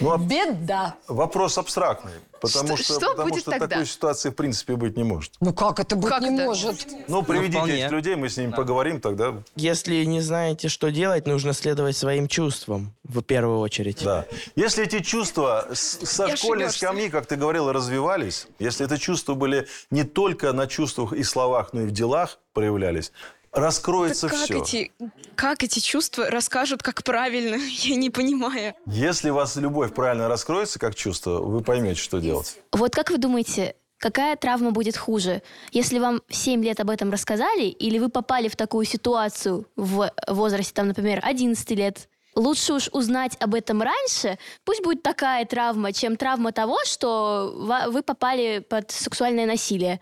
Ну, 0.00 0.12
а 0.12 0.18
Беда. 0.18 0.94
вопрос 1.08 1.56
абстрактный, 1.58 2.12
потому 2.40 2.76
Что- 2.76 2.84
что, 2.84 2.94
что 3.00 3.10
потому 3.10 3.28
будет 3.30 3.40
что 3.42 3.50
тогда? 3.52 3.66
такой 3.68 3.86
ситуации 3.86 4.30
в 4.30 4.34
принципе 4.34 4.76
быть 4.76 4.96
не 4.96 5.04
может. 5.04 5.32
Ну 5.40 5.54
как 5.54 5.80
это 5.80 5.96
быть 5.96 6.08
Как 6.10 6.20
не 6.22 6.34
это? 6.34 6.44
может? 6.44 6.86
Ну, 7.08 7.22
приведите 7.22 7.58
вполне. 7.58 7.78
этих 7.80 7.90
людей, 7.92 8.14
мы 8.16 8.28
с 8.28 8.36
ними 8.36 8.50
поговорим 8.52 9.00
тогда. 9.00 9.34
Если 9.56 10.04
не 10.04 10.20
знаете, 10.20 10.68
что 10.68 10.90
делать, 10.90 11.26
нужно 11.26 11.52
следовать 11.54 11.96
своим 11.96 12.28
чувствам 12.28 12.92
в 13.04 13.22
первую 13.22 13.60
очередь. 13.60 14.02
Да. 14.04 14.26
Если 14.54 14.84
эти 14.84 15.00
чувства 15.00 15.66
с- 15.72 15.98
со 16.06 16.26
И 16.26 16.36
школьной 16.36 16.66
ошибешься. 16.66 16.86
скамьи, 16.86 17.08
как 17.08 17.26
ты 17.26 17.36
говорила, 17.36 17.72
развивались, 17.72 18.48
если 18.58 18.84
это 18.84 18.98
чувства 18.98 19.34
были 19.34 19.66
не 19.90 20.04
только 20.04 20.52
на 20.52 20.66
чувствах 20.66 21.12
и 21.14 21.22
словах, 21.22 21.70
но 21.72 21.82
и 21.82 21.86
в 21.86 21.90
делах 21.90 22.38
проявлялись, 22.52 23.12
раскроется 23.56 24.28
как 24.28 24.38
все. 24.38 24.58
эти, 24.58 24.92
как 25.34 25.62
эти 25.62 25.80
чувства 25.80 26.30
расскажут, 26.30 26.82
как 26.82 27.02
правильно? 27.02 27.56
Я 27.82 27.96
не 27.96 28.10
понимаю. 28.10 28.74
Если 28.86 29.30
у 29.30 29.34
вас 29.34 29.56
любовь 29.56 29.94
правильно 29.94 30.28
раскроется 30.28 30.78
как 30.78 30.94
чувство, 30.94 31.40
вы 31.40 31.62
поймете, 31.62 32.00
что 32.00 32.18
делать. 32.18 32.58
Вот 32.72 32.94
как 32.94 33.10
вы 33.10 33.18
думаете, 33.18 33.74
какая 33.98 34.36
травма 34.36 34.70
будет 34.70 34.96
хуже? 34.96 35.42
Если 35.72 35.98
вам 35.98 36.22
в 36.28 36.34
7 36.34 36.62
лет 36.62 36.80
об 36.80 36.90
этом 36.90 37.10
рассказали, 37.10 37.64
или 37.64 37.98
вы 37.98 38.10
попали 38.10 38.48
в 38.48 38.56
такую 38.56 38.84
ситуацию 38.84 39.66
в 39.76 40.10
возрасте, 40.28 40.72
там, 40.74 40.88
например, 40.88 41.20
11 41.22 41.70
лет? 41.70 42.08
Лучше 42.34 42.74
уж 42.74 42.90
узнать 42.92 43.34
об 43.40 43.54
этом 43.54 43.80
раньше, 43.80 44.38
пусть 44.64 44.82
будет 44.82 45.02
такая 45.02 45.46
травма, 45.46 45.94
чем 45.94 46.16
травма 46.16 46.52
того, 46.52 46.76
что 46.84 47.50
вы 47.88 48.02
попали 48.02 48.58
под 48.58 48.90
сексуальное 48.90 49.46
насилие. 49.46 50.00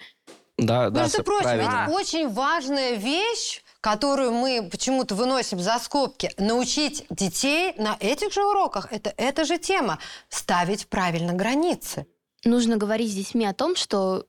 Да, 0.58 0.90
да, 0.90 1.02
Между 1.02 1.24
прочим, 1.24 1.42
правильно. 1.44 1.86
ведь 1.86 1.96
очень 1.96 2.28
важная 2.28 2.92
вещь, 2.92 3.62
которую 3.80 4.32
мы 4.32 4.68
почему-то 4.70 5.14
выносим 5.14 5.58
за 5.58 5.78
скобки, 5.78 6.30
научить 6.38 7.04
детей 7.10 7.74
на 7.76 7.96
этих 7.98 8.32
же 8.32 8.44
уроках, 8.44 8.92
это 8.92 9.12
эта 9.16 9.44
же 9.44 9.58
тема, 9.58 9.98
ставить 10.28 10.86
правильно 10.88 11.32
границы. 11.32 12.06
Нужно 12.44 12.76
говорить 12.76 13.10
с 13.10 13.14
детьми 13.14 13.46
о 13.46 13.52
том, 13.54 13.74
что 13.74 14.26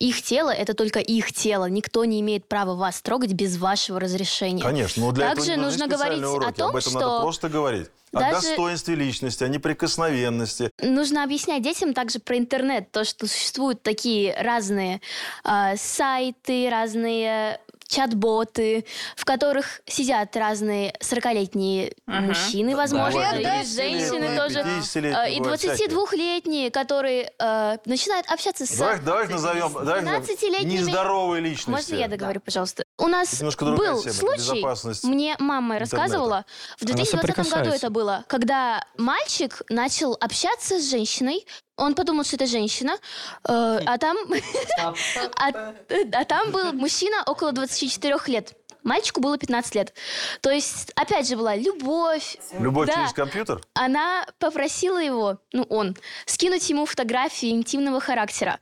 их 0.00 0.22
тело– 0.22 0.50
это 0.50 0.74
только 0.74 0.98
их 0.98 1.32
тело. 1.32 1.66
Никто 1.66 2.04
не 2.04 2.20
имеет 2.20 2.46
права 2.48 2.74
вас 2.74 3.00
трогать 3.02 3.34
без 3.34 3.58
вашего 3.58 4.00
разрешения. 4.00 4.62
Конечно, 4.62 5.04
но 5.04 5.12
для 5.12 5.28
Также 5.28 5.52
этого 5.52 5.64
нужно 5.66 5.86
говорить 5.86 6.18
специальные 6.18 6.30
о 6.30 6.36
уроки. 6.36 6.56
том, 6.58 6.70
Об 6.70 6.76
этом 6.76 6.90
что 6.90 7.00
надо 7.00 7.20
просто 7.20 7.48
говорить. 7.48 7.88
О 8.12 8.18
даже- 8.18 8.34
достоинстве 8.48 8.94
личности, 8.96 9.44
о 9.44 9.48
неприкосновенности. 9.48 10.70
Нужно 10.82 11.22
объяснять 11.22 11.62
детям 11.62 11.94
также 11.94 12.18
про 12.18 12.38
интернет, 12.38 12.90
то, 12.90 13.04
что 13.04 13.26
существуют 13.28 13.82
такие 13.82 14.34
разные 14.40 15.00
а, 15.44 15.76
сайты, 15.76 16.68
разные 16.70 17.60
чат-боты, 17.90 18.86
в 19.16 19.24
которых 19.24 19.80
сидят 19.86 20.34
разные 20.36 20.94
40-летние 21.00 21.92
мужчины, 22.06 22.76
возможно, 22.76 23.20
Да, 23.20 23.36
и 23.36 23.44
да, 23.44 23.64
женщины 23.64 24.24
50-летние, 24.24 24.36
тоже, 24.36 24.58
50-летние 24.60 25.14
а, 25.16 25.28
и 25.28 25.38
бывают 25.40 25.60
всякие. 25.60 25.88
22-летние, 25.88 26.70
которые 26.70 27.32
э, 27.38 27.76
начинают 27.84 28.30
общаться 28.30 28.64
с 28.66 28.76
Давай, 28.76 29.00
давай 29.00 29.28
назовем 29.28 29.72
давай 29.72 30.02
назовем 30.02 30.22
12-летними. 30.22 30.72
нездоровые 30.78 31.42
личности. 31.42 31.70
Можно 31.70 31.94
я 31.96 32.08
договорю, 32.08 32.40
пожалуйста? 32.40 32.84
У 32.96 33.08
нас 33.08 33.42
был 33.42 34.02
тема, 34.02 34.14
случай, 34.14 35.06
мне 35.06 35.36
мама 35.38 35.74
интернета. 35.76 35.96
рассказывала, 35.96 36.44
в 36.78 36.84
Она 36.84 36.92
2020 36.94 37.52
году 37.52 37.70
это 37.70 37.90
было, 37.90 38.24
когда 38.28 38.84
мальчик 38.96 39.62
начал 39.68 40.16
общаться 40.20 40.78
с 40.78 40.88
женщиной, 40.88 41.44
он 41.80 41.94
подумал, 41.94 42.24
что 42.24 42.36
это 42.36 42.46
женщина, 42.46 42.92
э, 43.48 43.80
а 43.86 43.98
там, 43.98 44.16
а, 44.78 45.74
а 46.12 46.24
там 46.24 46.50
был 46.50 46.72
мужчина 46.72 47.22
около 47.26 47.52
24 47.52 48.16
лет. 48.26 48.52
Мальчику 48.82 49.20
было 49.20 49.36
15 49.36 49.74
лет. 49.74 49.94
То 50.40 50.50
есть, 50.50 50.92
опять 50.94 51.28
же, 51.28 51.36
была 51.36 51.54
любовь. 51.54 52.38
Любовь 52.58 52.86
Да. 52.86 52.94
через 52.94 53.12
компьютер? 53.12 53.60
Она 53.74 54.26
попросила 54.38 54.98
его, 54.98 55.38
ну 55.52 55.64
он, 55.68 55.96
скинуть 56.26 56.68
ему 56.70 56.86
фотографии 56.86 57.50
интимного 57.50 58.00
характера. 58.00 58.58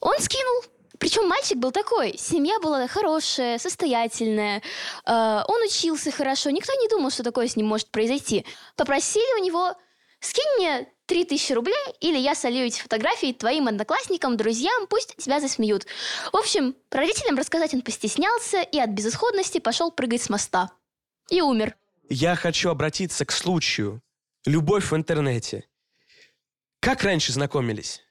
Он 0.00 0.18
скинул. 0.18 0.64
Причем 0.98 1.26
мальчик 1.26 1.56
был 1.56 1.72
такой, 1.72 2.18
семья 2.18 2.60
была 2.60 2.86
хорошая, 2.86 3.58
состоятельная, 3.58 4.60
э, 5.06 5.42
он 5.48 5.62
учился 5.62 6.10
хорошо, 6.10 6.50
никто 6.50 6.74
не 6.74 6.88
думал, 6.88 7.10
что 7.10 7.22
такое 7.22 7.48
с 7.48 7.56
ним 7.56 7.68
может 7.68 7.90
произойти. 7.90 8.44
Попросили 8.76 9.40
у 9.40 9.42
него, 9.42 9.74
скинь 10.20 10.44
мне 10.58 10.86
3000 11.10 11.52
рублей, 11.54 11.74
или 12.00 12.16
я 12.16 12.36
солью 12.36 12.66
эти 12.66 12.80
фотографии 12.80 13.32
твоим 13.32 13.66
одноклассникам, 13.66 14.36
друзьям, 14.36 14.86
пусть 14.86 15.16
тебя 15.16 15.40
засмеют. 15.40 15.84
В 16.32 16.36
общем, 16.36 16.76
родителям 16.88 17.36
рассказать 17.36 17.74
он 17.74 17.82
постеснялся 17.82 18.62
и 18.62 18.78
от 18.78 18.90
безысходности 18.90 19.58
пошел 19.58 19.90
прыгать 19.90 20.22
с 20.22 20.30
моста. 20.30 20.70
И 21.28 21.40
умер. 21.40 21.74
Я 22.08 22.36
хочу 22.36 22.70
обратиться 22.70 23.24
к 23.24 23.32
случаю. 23.32 24.00
Любовь 24.46 24.92
в 24.92 24.94
интернете. 24.94 25.64
Как 26.78 27.02
раньше 27.02 27.32
знакомились? 27.32 28.02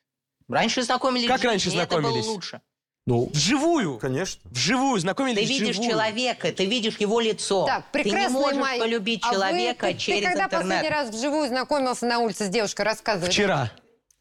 Раньше 0.49 0.83
знакомились 0.83 1.27
Как 1.27 1.41
раньше 1.45 1.69
и 1.69 1.77
это 1.77 1.87
было 1.87 2.01
знакомились? 2.01 2.27
лучше. 2.27 2.61
Ну, 3.09 3.27
Вживую. 3.33 3.97
конечно. 3.97 4.39
Вживую 4.51 4.99
знакомились 4.99 5.39
Ты 5.47 5.53
видишь 5.53 5.69
вживую. 5.77 5.89
человека, 5.89 6.51
ты 6.51 6.65
видишь 6.65 6.97
его 6.97 7.19
лицо. 7.19 7.65
Так, 7.65 7.85
ты 7.91 8.03
не 8.03 8.27
можешь 8.27 8.59
май. 8.59 8.77
полюбить 8.77 9.21
А 9.23 9.29
вы- 9.29 9.33
человека 9.33 9.87
ты, 9.87 9.93
ты 9.93 9.99
через 9.99 10.27
когда 10.27 10.43
интернет. 10.45 10.67
последний 10.67 10.89
раз 10.89 11.09
вживую 11.09 11.47
знакомился 11.47 12.05
на 12.05 12.19
улице 12.19 12.45
с 12.45 12.49
девушкой? 12.49 12.83
Рассказывай. 12.83 13.31
Вчера. 13.31 13.71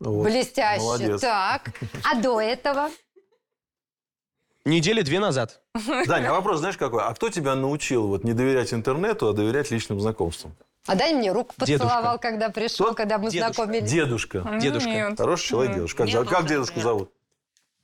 Вот. 0.00 0.24
Блестяще. 0.24 0.80
Молодец. 0.80 1.20
Так. 1.20 1.70
А 2.02 2.14
до 2.18 2.40
этого? 2.40 2.88
Недели 4.64 5.02
две 5.02 5.20
назад. 5.20 5.60
Даня, 6.06 6.30
а 6.30 6.32
вопрос 6.32 6.60
знаешь 6.60 6.78
какой? 6.78 7.02
А 7.02 7.12
кто 7.14 7.28
тебя 7.28 7.54
научил 7.54 8.06
вот 8.08 8.24
не 8.24 8.32
доверять 8.32 8.72
интернету, 8.72 9.28
а 9.28 9.32
доверять 9.34 9.70
личным 9.70 10.00
знакомствам? 10.00 10.56
А 10.86 10.94
дай 10.94 11.12
мне 11.12 11.30
руку 11.32 11.52
Дедушка. 11.58 11.84
поцеловал, 11.88 12.18
когда 12.18 12.48
пришел, 12.48 12.86
Кто? 12.86 12.94
когда 12.94 13.18
мы 13.18 13.30
Дедушка. 13.30 13.52
знакомились. 13.54 13.90
Дедушка. 13.90 14.58
Дедушка. 14.62 14.88
Нет. 14.88 15.18
Хороший 15.18 15.46
человек 15.48 15.74
дедушка. 15.74 16.04
Как, 16.04 16.12
зовут? 16.12 16.28
как 16.30 16.46
дедушку 16.46 16.80
зовут? 16.80 17.12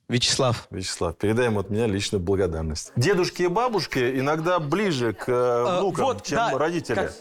Вячеслав. 0.09 0.67
Вячеслав, 0.71 1.15
передай 1.15 1.45
ему 1.47 1.59
от 1.59 1.69
меня 1.69 1.87
личную 1.87 2.21
благодарность. 2.21 2.91
Дедушки 2.95 3.43
и 3.43 3.47
бабушки 3.47 4.19
иногда 4.19 4.59
ближе 4.59 5.13
к 5.13 5.27
э, 5.27 5.79
внукам, 5.79 6.05
вот, 6.05 6.23
чем 6.23 6.37
да, 6.37 6.57
родители. 6.57 6.95
как- 6.95 7.13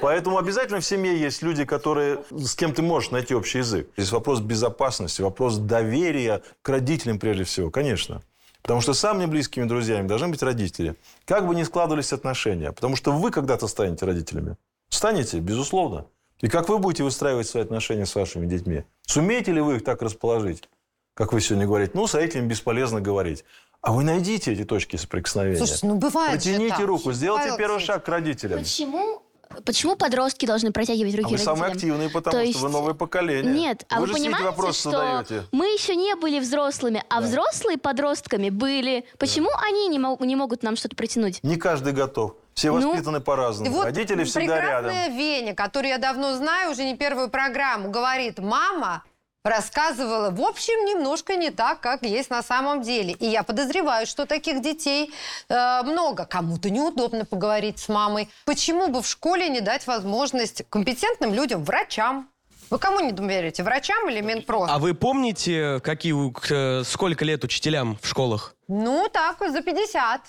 Поэтому 0.00 0.38
обязательно 0.38 0.80
в 0.80 0.84
семье 0.84 1.16
есть 1.16 1.42
люди, 1.42 1.64
которые, 1.64 2.18
с 2.32 2.56
кем 2.56 2.74
ты 2.74 2.82
можешь 2.82 3.12
найти 3.12 3.34
общий 3.36 3.58
язык. 3.58 3.88
Здесь 3.96 4.10
вопрос 4.10 4.40
безопасности, 4.40 5.22
вопрос 5.22 5.58
доверия 5.58 6.42
к 6.62 6.68
родителям 6.68 7.20
прежде 7.20 7.44
всего, 7.44 7.70
конечно. 7.70 8.20
Потому 8.62 8.80
что 8.80 8.94
самыми 8.94 9.26
близкими 9.26 9.64
друзьями 9.64 10.08
должны 10.08 10.28
быть 10.28 10.42
родители. 10.42 10.96
Как 11.24 11.46
бы 11.46 11.54
ни 11.54 11.62
складывались 11.62 12.12
отношения. 12.12 12.72
Потому 12.72 12.96
что 12.96 13.12
вы 13.12 13.30
когда-то 13.30 13.68
станете 13.68 14.04
родителями. 14.06 14.56
Станете, 14.88 15.38
безусловно. 15.38 16.06
И 16.40 16.48
как 16.48 16.68
вы 16.68 16.78
будете 16.78 17.04
выстраивать 17.04 17.46
свои 17.46 17.62
отношения 17.62 18.04
с 18.06 18.14
вашими 18.16 18.46
детьми? 18.46 18.82
Сумеете 19.02 19.52
ли 19.52 19.60
вы 19.60 19.76
их 19.76 19.84
так 19.84 20.02
расположить, 20.02 20.68
как 21.14 21.32
вы 21.32 21.40
сегодня 21.40 21.66
говорите? 21.66 21.92
Ну, 21.94 22.06
с 22.06 22.14
родителями 22.14 22.48
бесполезно 22.48 23.00
говорить. 23.00 23.44
А 23.80 23.92
вы 23.92 24.04
найдите 24.04 24.52
эти 24.52 24.64
точки 24.64 24.96
соприкосновения. 24.96 25.58
Слушайте, 25.58 25.86
ну 25.86 25.96
бывает 25.96 26.42
же 26.42 26.50
Протяните 26.50 26.76
так. 26.76 26.86
руку, 26.86 27.12
сделайте 27.12 27.46
Павел 27.48 27.58
первый 27.58 27.74
Алексеевич, 27.76 27.86
шаг 27.96 28.04
к 28.04 28.08
родителям. 28.08 28.58
Почему, 28.60 29.22
почему 29.64 29.96
подростки 29.96 30.46
должны 30.46 30.70
протягивать 30.70 31.14
А 31.14 31.16
руки 31.18 31.32
вы 31.32 31.38
самые 31.38 31.70
родителям? 31.70 31.96
активные, 31.96 32.08
потому 32.10 32.22
То 32.44 32.50
что 32.52 32.58
вы 32.60 32.66
есть- 32.66 32.74
новое 32.76 32.94
поколение. 32.94 33.52
Нет, 33.52 33.84
а 33.88 33.96
вы, 33.96 34.02
вы, 34.02 34.06
же 34.06 34.12
понимаете, 34.14 34.46
вопросы 34.46 34.80
что 34.80 34.90
задаете. 34.92 35.46
мы 35.50 35.66
еще 35.66 35.96
не 35.96 36.14
были 36.14 36.38
взрослыми, 36.38 37.02
а 37.08 37.20
взрослые 37.20 37.76
подростками 37.76 38.50
были. 38.50 39.04
Почему 39.18 39.50
они 39.68 39.88
не, 39.88 39.98
мо- 39.98 40.16
не 40.20 40.36
могут 40.36 40.62
нам 40.62 40.76
что-то 40.76 40.94
протянуть? 40.94 41.40
Не 41.42 41.56
каждый 41.56 41.92
готов. 41.92 42.36
Все 42.54 42.70
Ну, 42.72 42.88
воспитаны 42.92 43.16
И 43.16 43.20
по-разному. 43.20 43.72
вот 43.72 43.84
Родители 43.86 44.22
всегда 44.22 44.58
прекрасная 44.58 45.06
рядом. 45.06 45.16
Веня, 45.18 45.54
которую 45.56 45.88
я 45.90 45.98
давно 45.98 46.36
знаю, 46.36 46.70
уже 46.70 46.84
не 46.84 46.94
первую 46.96 47.30
программу, 47.30 47.90
говорит, 47.90 48.38
мама 48.38 49.02
рассказывала, 49.44 50.30
в 50.30 50.40
общем, 50.40 50.84
немножко 50.84 51.36
не 51.36 51.50
так, 51.50 51.80
как 51.80 52.02
есть 52.02 52.30
на 52.30 52.42
самом 52.42 52.82
деле. 52.82 53.12
И 53.14 53.26
я 53.26 53.42
подозреваю, 53.42 54.06
что 54.06 54.26
таких 54.26 54.62
детей 54.62 55.12
э, 55.48 55.82
много. 55.82 56.26
Кому-то 56.26 56.70
неудобно 56.70 57.24
поговорить 57.24 57.78
с 57.78 57.88
мамой. 57.88 58.28
Почему 58.44 58.88
бы 58.88 59.02
в 59.02 59.06
школе 59.06 59.48
не 59.48 59.60
дать 59.60 59.86
возможность 59.86 60.62
компетентным 60.70 61.34
людям, 61.34 61.64
врачам? 61.64 62.28
Вы 62.70 62.78
кому 62.78 63.00
не 63.00 63.12
доверяете, 63.12 63.62
врачам 63.64 64.08
или 64.08 64.22
Минпрос? 64.22 64.70
А 64.72 64.78
вы 64.78 64.94
помните, 64.94 65.80
какие, 65.80 66.84
сколько 66.84 67.24
лет 67.24 67.44
учителям 67.44 67.98
в 68.00 68.08
школах? 68.08 68.54
Ну, 68.68 69.08
так, 69.12 69.38
за 69.50 69.60
50. 69.60 70.20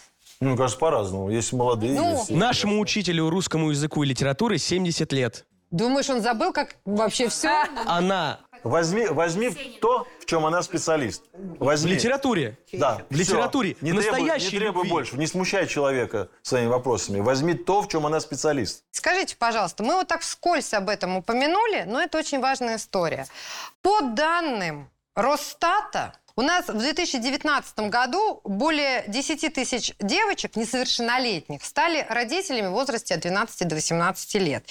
Ну, 0.41 0.57
кажется, 0.57 0.77
по-разному. 0.77 1.29
Есть 1.29 1.53
молодые, 1.53 1.93
Ну. 1.93 2.11
есть... 2.11 2.31
Нашему 2.31 2.81
учителю 2.81 3.29
русскому 3.29 3.69
языку 3.69 4.03
и 4.03 4.07
литературы 4.07 4.57
70 4.57 5.13
лет. 5.13 5.45
Думаешь, 5.71 6.09
он 6.09 6.21
забыл, 6.21 6.51
как 6.51 6.75
вообще 6.85 7.29
все? 7.29 7.63
Она 7.87 8.41
Возьми, 8.63 9.07
возьми 9.07 9.49
то, 9.81 10.07
в 10.21 10.25
чем 10.25 10.45
она 10.45 10.61
специалист. 10.63 11.23
в 11.33 11.63
Возьми. 11.65 11.91
литературе. 11.93 12.57
Да, 12.71 13.01
В 13.09 13.13
всё. 13.13 13.23
литературе. 13.23 13.75
Не 13.81 13.91
в 13.91 13.95
требуй, 13.99 14.19
настоящей 14.21 14.53
не 14.53 14.59
требуй 14.59 14.79
любви. 14.83 14.89
больше. 14.91 15.17
Не 15.17 15.27
смущай 15.27 15.67
человека 15.67 16.29
своими 16.41 16.67
вопросами. 16.67 17.19
Возьми 17.19 17.53
то, 17.53 17.81
в 17.81 17.87
чем 17.89 18.05
она 18.05 18.19
специалист. 18.19 18.83
Скажите, 18.91 19.35
пожалуйста, 19.37 19.83
мы 19.83 19.95
вот 19.95 20.07
так 20.07 20.21
вскользь 20.21 20.73
об 20.73 20.89
этом 20.89 21.17
упомянули, 21.17 21.83
но 21.87 22.01
это 22.01 22.17
очень 22.17 22.39
важная 22.39 22.77
история. 22.77 23.27
По 23.81 24.01
данным 24.01 24.89
Росстата, 25.15 26.13
у 26.35 26.41
нас 26.41 26.67
в 26.67 26.77
2019 26.77 27.79
году 27.91 28.41
более 28.43 29.03
10 29.07 29.53
тысяч 29.53 29.93
девочек 29.99 30.55
несовершеннолетних 30.55 31.63
стали 31.63 32.05
родителями 32.09 32.67
в 32.67 32.71
возрасте 32.71 33.13
от 33.15 33.21
12 33.21 33.67
до 33.67 33.75
18 33.75 34.35
лет. 34.35 34.65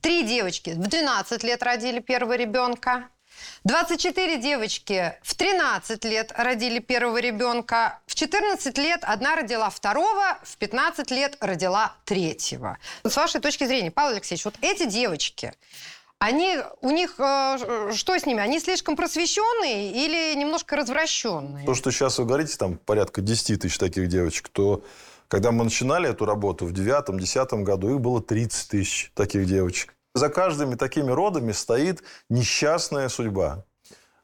Три 0.00 0.22
девочки 0.22 0.70
в 0.70 0.86
12 0.86 1.42
лет 1.42 1.62
родили 1.62 1.98
первого 1.98 2.36
ребенка. 2.36 3.08
24 3.64 4.38
девочки 4.38 5.14
в 5.22 5.34
13 5.34 6.04
лет 6.04 6.32
родили 6.36 6.78
первого 6.78 7.18
ребенка. 7.18 8.00
В 8.06 8.14
14 8.14 8.76
лет 8.78 9.00
одна 9.02 9.36
родила 9.36 9.70
второго, 9.70 10.38
в 10.42 10.56
15 10.56 11.10
лет 11.10 11.36
родила 11.40 11.94
третьего. 12.04 12.78
С 13.04 13.16
вашей 13.16 13.40
точки 13.40 13.64
зрения, 13.64 13.90
Павел 13.90 14.12
Алексеевич, 14.14 14.44
вот 14.44 14.54
эти 14.60 14.86
девочки, 14.86 15.52
они, 16.18 16.58
у 16.82 16.90
них, 16.90 17.16
э, 17.18 17.90
что 17.94 18.16
с 18.16 18.26
ними? 18.26 18.40
Они 18.40 18.60
слишком 18.60 18.94
просвещенные 18.94 19.90
или 19.90 20.38
немножко 20.38 20.76
развращенные? 20.76 21.66
То, 21.66 21.74
что 21.74 21.90
сейчас 21.90 22.18
вы 22.18 22.26
говорите, 22.26 22.56
там 22.56 22.76
порядка 22.76 23.22
10 23.22 23.60
тысяч 23.60 23.76
таких 23.76 24.06
девочек, 24.06 24.48
то 24.48 24.84
когда 25.26 25.50
мы 25.50 25.64
начинали 25.64 26.08
эту 26.08 26.24
работу 26.24 26.66
в 26.66 26.72
9-10 26.72 27.62
году, 27.62 27.94
их 27.94 28.00
было 28.00 28.22
30 28.22 28.68
тысяч 28.68 29.10
таких 29.14 29.46
девочек. 29.46 29.94
За 30.14 30.28
каждыми 30.28 30.74
такими 30.74 31.10
родами 31.10 31.52
стоит 31.52 32.02
несчастная 32.28 33.08
судьба. 33.08 33.64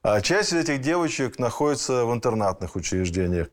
А 0.02 0.20
часть 0.20 0.52
из 0.52 0.58
этих 0.58 0.80
девочек 0.80 1.38
находится 1.38 2.04
в 2.04 2.12
интернатных 2.12 2.76
учреждениях. 2.76 3.48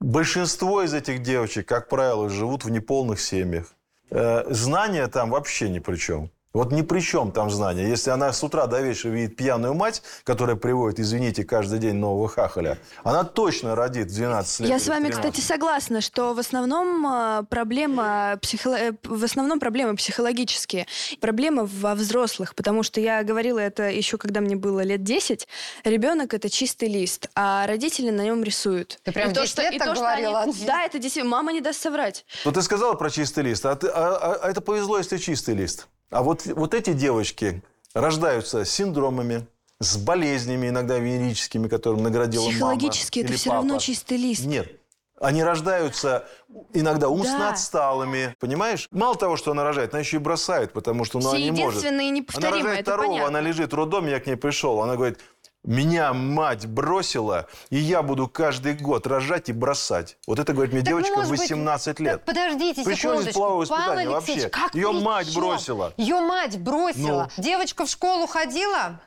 Большинство 0.00 0.82
из 0.82 0.92
этих 0.92 1.22
девочек, 1.22 1.66
как 1.66 1.88
правило, 1.88 2.28
живут 2.28 2.64
в 2.64 2.70
неполных 2.70 3.20
семьях. 3.20 3.74
Э, 4.10 4.44
Знания 4.52 5.06
там 5.06 5.30
вообще 5.30 5.68
ни 5.68 5.78
при 5.78 5.96
чем. 5.96 6.30
Вот 6.52 6.70
ни 6.70 6.82
при 6.82 7.00
чем 7.00 7.32
там 7.32 7.48
знания. 7.50 7.88
Если 7.88 8.10
она 8.10 8.30
с 8.30 8.42
утра 8.44 8.66
до 8.66 8.80
вечера 8.82 9.10
видит 9.10 9.36
пьяную 9.36 9.72
мать, 9.72 10.02
которая 10.22 10.54
приводит, 10.54 11.00
извините, 11.00 11.44
каждый 11.44 11.78
день 11.78 11.94
нового 11.94 12.28
хахаля, 12.28 12.78
она 13.04 13.24
точно 13.24 13.74
родит 13.74 14.08
в 14.10 14.14
12 14.14 14.60
лет. 14.60 14.68
Я 14.68 14.78
с 14.78 14.86
вами, 14.86 15.06
13. 15.08 15.18
кстати, 15.32 15.40
согласна, 15.46 16.02
что 16.02 16.34
в 16.34 16.38
основном 16.38 17.06
а, 17.06 17.42
проблема 17.44 18.38
психоло- 18.42 18.76
э, 18.78 18.92
в 19.02 19.24
основном 19.24 19.60
проблемы 19.60 19.96
психологические, 19.96 20.86
проблема 21.22 21.64
во 21.64 21.94
взрослых, 21.94 22.54
потому 22.54 22.82
что 22.82 23.00
я 23.00 23.22
говорила 23.22 23.58
это 23.58 23.88
еще 23.88 24.18
когда 24.18 24.42
мне 24.42 24.54
было 24.56 24.80
лет 24.80 25.02
10. 25.02 25.48
Ребенок 25.84 26.34
это 26.34 26.50
чистый 26.50 26.88
лист, 26.88 27.28
а 27.34 27.66
родители 27.66 28.10
на 28.10 28.22
нем 28.24 28.44
рисуют. 28.44 29.00
Ты 29.04 29.12
прям 29.12 29.30
И 29.30 29.34
то, 29.34 29.40
10 29.40 29.52
что- 29.52 29.62
лет 29.62 29.72
и 29.72 29.78
так 29.78 29.88
то, 29.88 29.94
говорила? 29.94 30.40
они- 30.42 30.52
Да, 30.66 30.82
это 30.84 30.98
действительно. 30.98 31.30
Мама 31.30 31.52
не 31.54 31.62
даст 31.62 31.80
соврать. 31.80 32.26
Ну, 32.44 32.52
ты 32.52 32.60
сказала 32.60 32.92
про 32.92 33.08
чистый 33.08 33.42
лист, 33.44 33.64
а, 33.64 33.74
ты- 33.74 33.88
а- 33.88 34.38
а 34.42 34.50
это 34.50 34.60
повезло, 34.60 34.98
если 34.98 35.16
чистый 35.16 35.54
лист. 35.54 35.86
А 36.12 36.22
вот, 36.22 36.44
вот 36.46 36.74
эти 36.74 36.92
девочки 36.92 37.62
рождаются 37.94 38.64
с 38.64 38.70
синдромами, 38.70 39.46
с 39.80 39.96
болезнями, 39.96 40.68
иногда 40.68 40.98
венерическими, 40.98 41.68
которым 41.68 42.02
наградила 42.02 42.48
Психологически 42.48 43.18
мама 43.20 43.24
это 43.24 43.32
или 43.32 43.38
все 43.38 43.50
равно 43.50 43.74
папа. 43.74 43.82
чистый 43.82 44.16
лист. 44.18 44.44
Нет. 44.44 44.78
Они 45.20 45.42
рождаются 45.42 46.28
иногда 46.74 47.08
умственно 47.08 47.46
Да. 47.46 47.50
отсталыми, 47.52 48.34
понимаешь? 48.40 48.88
Мало 48.90 49.14
того, 49.14 49.36
что 49.36 49.52
она 49.52 49.64
рожает, 49.64 49.92
она 49.94 50.00
еще 50.00 50.16
и 50.16 50.20
бросает, 50.20 50.72
потому 50.72 51.04
что 51.04 51.18
ну, 51.20 51.30
она 51.30 51.38
не 51.38 51.50
может. 51.50 51.84
Она 51.84 52.50
рожает 52.50 52.80
это 52.80 52.90
второго, 52.92 53.06
понятно. 53.08 53.28
она 53.28 53.40
лежит 53.40 53.72
в 53.72 53.76
роддоме, 53.76 54.10
я 54.10 54.20
к 54.20 54.26
ней 54.26 54.36
пришел. 54.36 54.82
Она 54.82 54.96
говорит, 54.96 55.18
меня 55.64 56.12
мать 56.12 56.66
бросила, 56.66 57.46
и 57.70 57.76
я 57.76 58.02
буду 58.02 58.28
каждый 58.28 58.74
год 58.74 59.06
рожать 59.06 59.48
и 59.48 59.52
бросать. 59.52 60.16
Вот 60.26 60.38
это, 60.38 60.52
говорит 60.52 60.72
мне 60.72 60.82
Так, 60.82 60.88
девочка 60.88 61.20
быть, 61.20 61.28
18 61.28 62.00
лет. 62.00 62.12
Так 62.12 62.24
подождите 62.24 62.82
При 62.84 62.94
чем 62.94 63.20
здесь 63.22 63.34
половое 63.34 63.66
Павел 63.66 63.84
воспитание 63.84 64.16
Алексеевич, 64.16 64.44
вообще? 64.44 64.60
как 64.64 64.74
Ее 64.74 64.92
мать 64.92 65.32
чем? 65.32 65.42
бросила. 65.42 65.94
Ее 65.96 66.20
мать 66.20 66.58
бросила. 66.58 67.30
Ну. 67.36 67.42
Девочка 67.42 67.86
в 67.86 67.90
школу 67.90 68.26
ходила? 68.26 69.00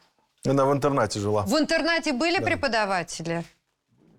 Она 0.46 0.66
в 0.66 0.72
интернате 0.72 1.20
жила. 1.20 1.42
В 1.44 1.58
интернате 1.58 2.14
были 2.14 2.40
преподаватели? 2.40 3.44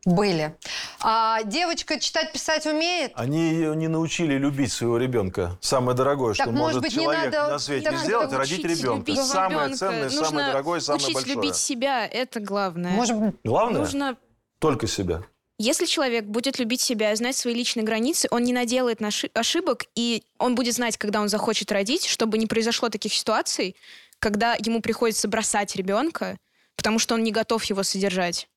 Были. 0.07 0.57
А 1.01 1.43
девочка 1.43 1.99
читать, 1.99 2.33
писать 2.33 2.65
умеет? 2.65 3.11
Они 3.17 3.51
ее 3.51 3.75
не 3.75 3.89
научили 3.89 4.35
любить 4.39 4.73
своего 4.73 4.99
ребенка. 4.99 5.59
Самое 5.61 5.97
дорогое, 5.97 6.33
что 6.33 6.45
Так, 6.45 6.53
может 6.53 6.77
может 6.77 6.83
быть, 6.83 6.97
не 6.97 7.03
человек 7.03 7.25
надо- 7.35 7.51
на 7.51 7.59
свете 7.59 7.91
так 7.91 7.99
сделать, 7.99 8.27
Надо 8.27 8.39
родить 8.39 8.65
ребенка. 8.65 9.11
любить 9.11 9.21
Самое 9.27 9.59
ребенка. 9.67 9.77
ценное, 9.79 10.05
Нужно 10.05 10.25
самое 10.25 10.47
дорогое, 10.47 10.81
самое 10.81 11.05
учить 11.05 11.15
большое. 11.15 11.35
любить 11.35 11.57
себя, 11.57 12.07
это 12.07 12.39
главное. 12.39 12.93
Может 12.93 13.17
Главное, 13.43 13.81
Нужно 13.81 14.17
только 14.61 14.87
себя. 14.87 15.23
Если 15.59 15.87
человек 15.87 16.25
будет 16.27 16.61
любить 16.61 16.81
себя 16.83 17.13
и 17.13 17.17
знать 17.17 17.35
свои 17.37 17.55
личные 17.55 17.83
границы, 17.83 18.29
он 18.31 18.45
не 18.45 18.53
наделает 18.53 19.01
ошибок, 19.35 19.87
и 19.97 20.23
он 20.39 20.55
будет 20.55 20.75
знать, 20.75 20.97
когда 20.99 21.21
он 21.21 21.29
захочет 21.29 21.73
родить, 21.73 22.07
чтобы 22.07 22.39
не 22.39 22.47
произошло 22.47 22.91
таких 22.91 23.13
ситуаций, 23.13 23.75
когда 24.21 24.55
ему 24.55 24.81
приходится 24.81 25.27
бросать 25.27 25.75
ребенка, 25.75 26.39
потому 26.77 27.01
что 27.01 27.15
он 27.17 27.25
не 27.25 27.33
готов 27.33 27.65
его 27.65 27.83
содержать. 27.83 28.49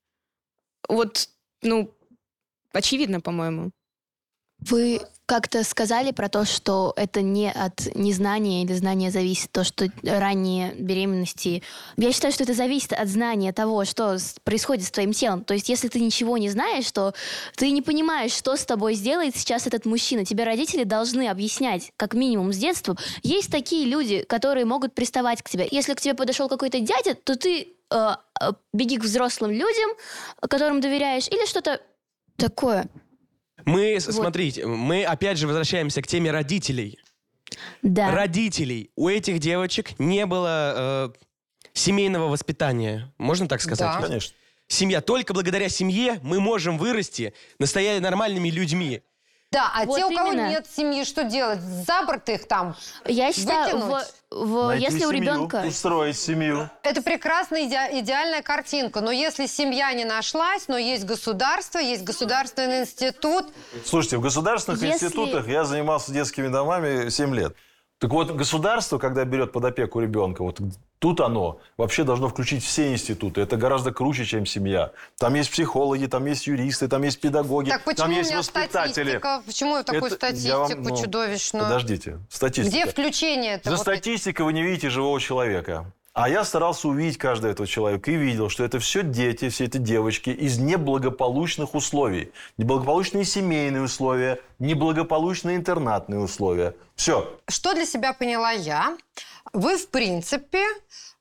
Вот, 0.87 1.29
ну, 1.61 1.93
очевидно, 2.73 3.21
по-моему. 3.21 3.71
Вы 4.59 4.99
как-то 5.25 5.63
сказали 5.63 6.11
про 6.11 6.27
то, 6.27 6.43
что 6.43 6.91
это 6.97 7.21
не 7.21 7.51
от 7.51 7.95
незнания 7.95 8.63
или 8.63 8.73
знания 8.73 9.11
зависит, 9.11 9.51
то, 9.51 9.63
что 9.63 9.87
ранние 10.03 10.73
беременности... 10.73 11.61
Я 11.97 12.11
считаю, 12.11 12.33
что 12.33 12.43
это 12.43 12.53
зависит 12.55 12.91
от 12.93 13.07
знания 13.07 13.53
того, 13.53 13.85
что 13.85 14.17
происходит 14.43 14.85
с 14.85 14.91
твоим 14.91 15.13
телом. 15.13 15.43
То 15.43 15.53
есть, 15.53 15.69
если 15.69 15.87
ты 15.87 15.99
ничего 15.99 16.37
не 16.37 16.49
знаешь, 16.49 16.91
то 16.91 17.13
ты 17.55 17.69
не 17.69 17.81
понимаешь, 17.81 18.31
что 18.31 18.57
с 18.57 18.65
тобой 18.65 18.95
сделает 18.95 19.37
сейчас 19.37 19.67
этот 19.67 19.85
мужчина. 19.85 20.25
Тебе 20.25 20.43
родители 20.43 20.83
должны 20.83 21.27
объяснять, 21.29 21.93
как 21.95 22.15
минимум 22.15 22.51
с 22.51 22.57
детства. 22.57 22.97
Есть 23.21 23.51
такие 23.51 23.85
люди, 23.85 24.23
которые 24.23 24.65
могут 24.65 24.95
приставать 24.95 25.43
к 25.43 25.49
тебе. 25.49 25.67
Если 25.69 25.93
к 25.93 26.01
тебе 26.01 26.15
подошел 26.15 26.49
какой-то 26.49 26.79
дядя, 26.79 27.13
то 27.13 27.37
ты 27.37 27.75
э, 27.91 28.15
э, 28.41 28.51
беги 28.73 28.97
к 28.97 29.03
взрослым 29.03 29.51
людям, 29.51 29.89
которым 30.41 30.81
доверяешь, 30.81 31.27
или 31.27 31.45
что-то 31.45 31.81
такое. 32.37 32.87
Мы, 33.65 33.97
Вот. 34.05 34.13
смотрите, 34.15 34.65
мы 34.65 35.03
опять 35.03 35.37
же 35.37 35.47
возвращаемся 35.47 36.01
к 36.01 36.07
теме 36.07 36.31
родителей. 36.31 36.99
Да. 37.81 38.11
Родителей. 38.11 38.91
У 38.95 39.09
этих 39.09 39.39
девочек 39.39 39.99
не 39.99 40.25
было 40.25 41.11
э, 41.15 41.19
семейного 41.73 42.27
воспитания. 42.27 43.13
Можно 43.17 43.47
так 43.47 43.61
сказать? 43.61 44.01
Да. 44.01 44.01
Конечно. 44.01 44.35
Семья. 44.67 45.01
Только 45.01 45.33
благодаря 45.33 45.67
семье 45.67 46.19
мы 46.21 46.39
можем 46.39 46.77
вырасти, 46.77 47.33
настоящими 47.57 48.03
нормальными 48.03 48.49
людьми. 48.49 49.01
Да, 49.51 49.71
а 49.73 49.85
Вот 49.85 49.97
те, 49.97 50.05
у 50.05 50.09
кого 50.15 50.31
именно. 50.31 50.49
нет 50.49 50.67
семьи, 50.71 51.03
что 51.03 51.23
делать? 51.23 51.59
За 51.59 52.03
борт 52.03 52.29
их 52.29 52.47
там 52.47 52.75
Я 53.05 53.33
считаю, 53.33 53.77
выкинуть? 53.79 54.05
в- 54.29 54.45
в- 54.45 54.67
Найти 54.67 54.83
если 54.83 55.05
у 55.05 55.09
семью, 55.09 55.21
ребенка... 55.23 55.63
Устроить 55.67 56.17
семью. 56.19 56.69
Это 56.83 57.01
прекрасная 57.01 57.61
иде- 57.67 57.99
идеальная 57.99 58.43
картинка. 58.43 59.01
Но 59.01 59.09
если 59.09 59.47
семья 59.47 59.91
не 59.93 60.05
нашлась, 60.05 60.67
но 60.67 60.77
есть 60.77 61.03
государство, 61.05 61.79
есть 61.79 62.03
государственный 62.03 62.81
институт, 62.81 63.47
Слушайте, 63.85 64.17
в 64.17 64.21
государственных 64.21 64.83
Если- 64.83 65.05
институтах 65.07 65.47
я 65.47 65.63
занимался 65.63 66.11
детскими 66.11 66.47
домами 66.47 67.09
7 67.09 67.33
лет. 67.33 67.55
Так 67.97 68.11
вот, 68.11 68.29
государство, 68.29 68.99
когда 68.99 69.25
берет 69.25 69.51
под 69.51 69.65
опеку 69.65 69.99
ребенка, 69.99 70.43
вот 70.43 70.59
тут 70.99 71.21
оно 71.21 71.59
вообще 71.77 72.03
должно 72.03 72.27
включить 72.27 72.63
все 72.63 72.91
институты. 72.91 73.41
Это 73.41 73.57
гораздо 73.57 73.91
круче, 73.91 74.25
чем 74.25 74.45
семья. 74.45 74.91
Там 75.17 75.33
есть 75.33 75.49
психологи, 75.49 76.05
там 76.05 76.25
есть 76.25 76.47
юристы, 76.47 76.87
там 76.87 77.03
есть 77.03 77.19
педагоги, 77.19 77.69
так 77.69 77.83
почему 77.83 78.05
там 78.05 78.13
у 78.13 78.17
есть 78.17 78.29
меня 78.29 78.39
воспитатели. 78.39 78.91
статистика? 78.93 79.43
Почему 79.45 79.77
я 79.77 79.83
такую 79.83 80.11
Это 80.11 80.27
я 80.27 80.57
вам, 80.57 80.67
статистику 80.67 80.95
ну, 80.95 81.01
чудовищную? 81.01 81.63
Подождите, 81.65 82.19
статистика. 82.29 82.77
Где 82.77 82.85
включение 82.91 83.53
За 83.55 83.71
этого? 83.71 83.75
статистикой 83.77 84.45
вы 84.45 84.53
не 84.53 84.61
видите 84.61 84.89
живого 84.89 85.19
человека. 85.19 85.91
А 86.13 86.27
я 86.27 86.43
старался 86.43 86.89
увидеть 86.89 87.17
каждого 87.17 87.51
этого 87.51 87.67
человека 87.67 88.11
и 88.11 88.15
видел, 88.15 88.49
что 88.49 88.65
это 88.65 88.79
все 88.79 89.03
дети, 89.03 89.47
все 89.47 89.65
эти 89.65 89.77
девочки 89.77 90.31
из 90.31 90.57
неблагополучных 90.57 91.75
условий. 91.75 92.31
Неблагополучные 92.57 93.23
семейные 93.23 93.83
условия, 93.83 94.39
неблагополучные 94.57 95.55
интернатные 95.55 96.19
условия. 96.19 96.75
Все. 96.95 97.39
Что 97.47 97.73
для 97.73 97.85
себя 97.85 98.11
поняла 98.11 98.51
я? 98.51 98.97
Вы, 99.53 99.77
в 99.77 99.89
принципе, 99.89 100.63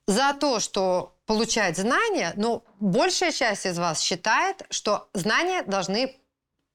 за 0.07 0.35
то, 0.35 0.61
что 0.61 1.15
получать 1.27 1.77
знания, 1.77 2.33
но 2.37 2.65
большая 2.81 3.33
часть 3.33 3.67
из 3.67 3.79
вас 3.79 4.01
считает, 4.01 4.63
что 4.71 5.09
знания 5.13 5.63
должны 5.63 6.17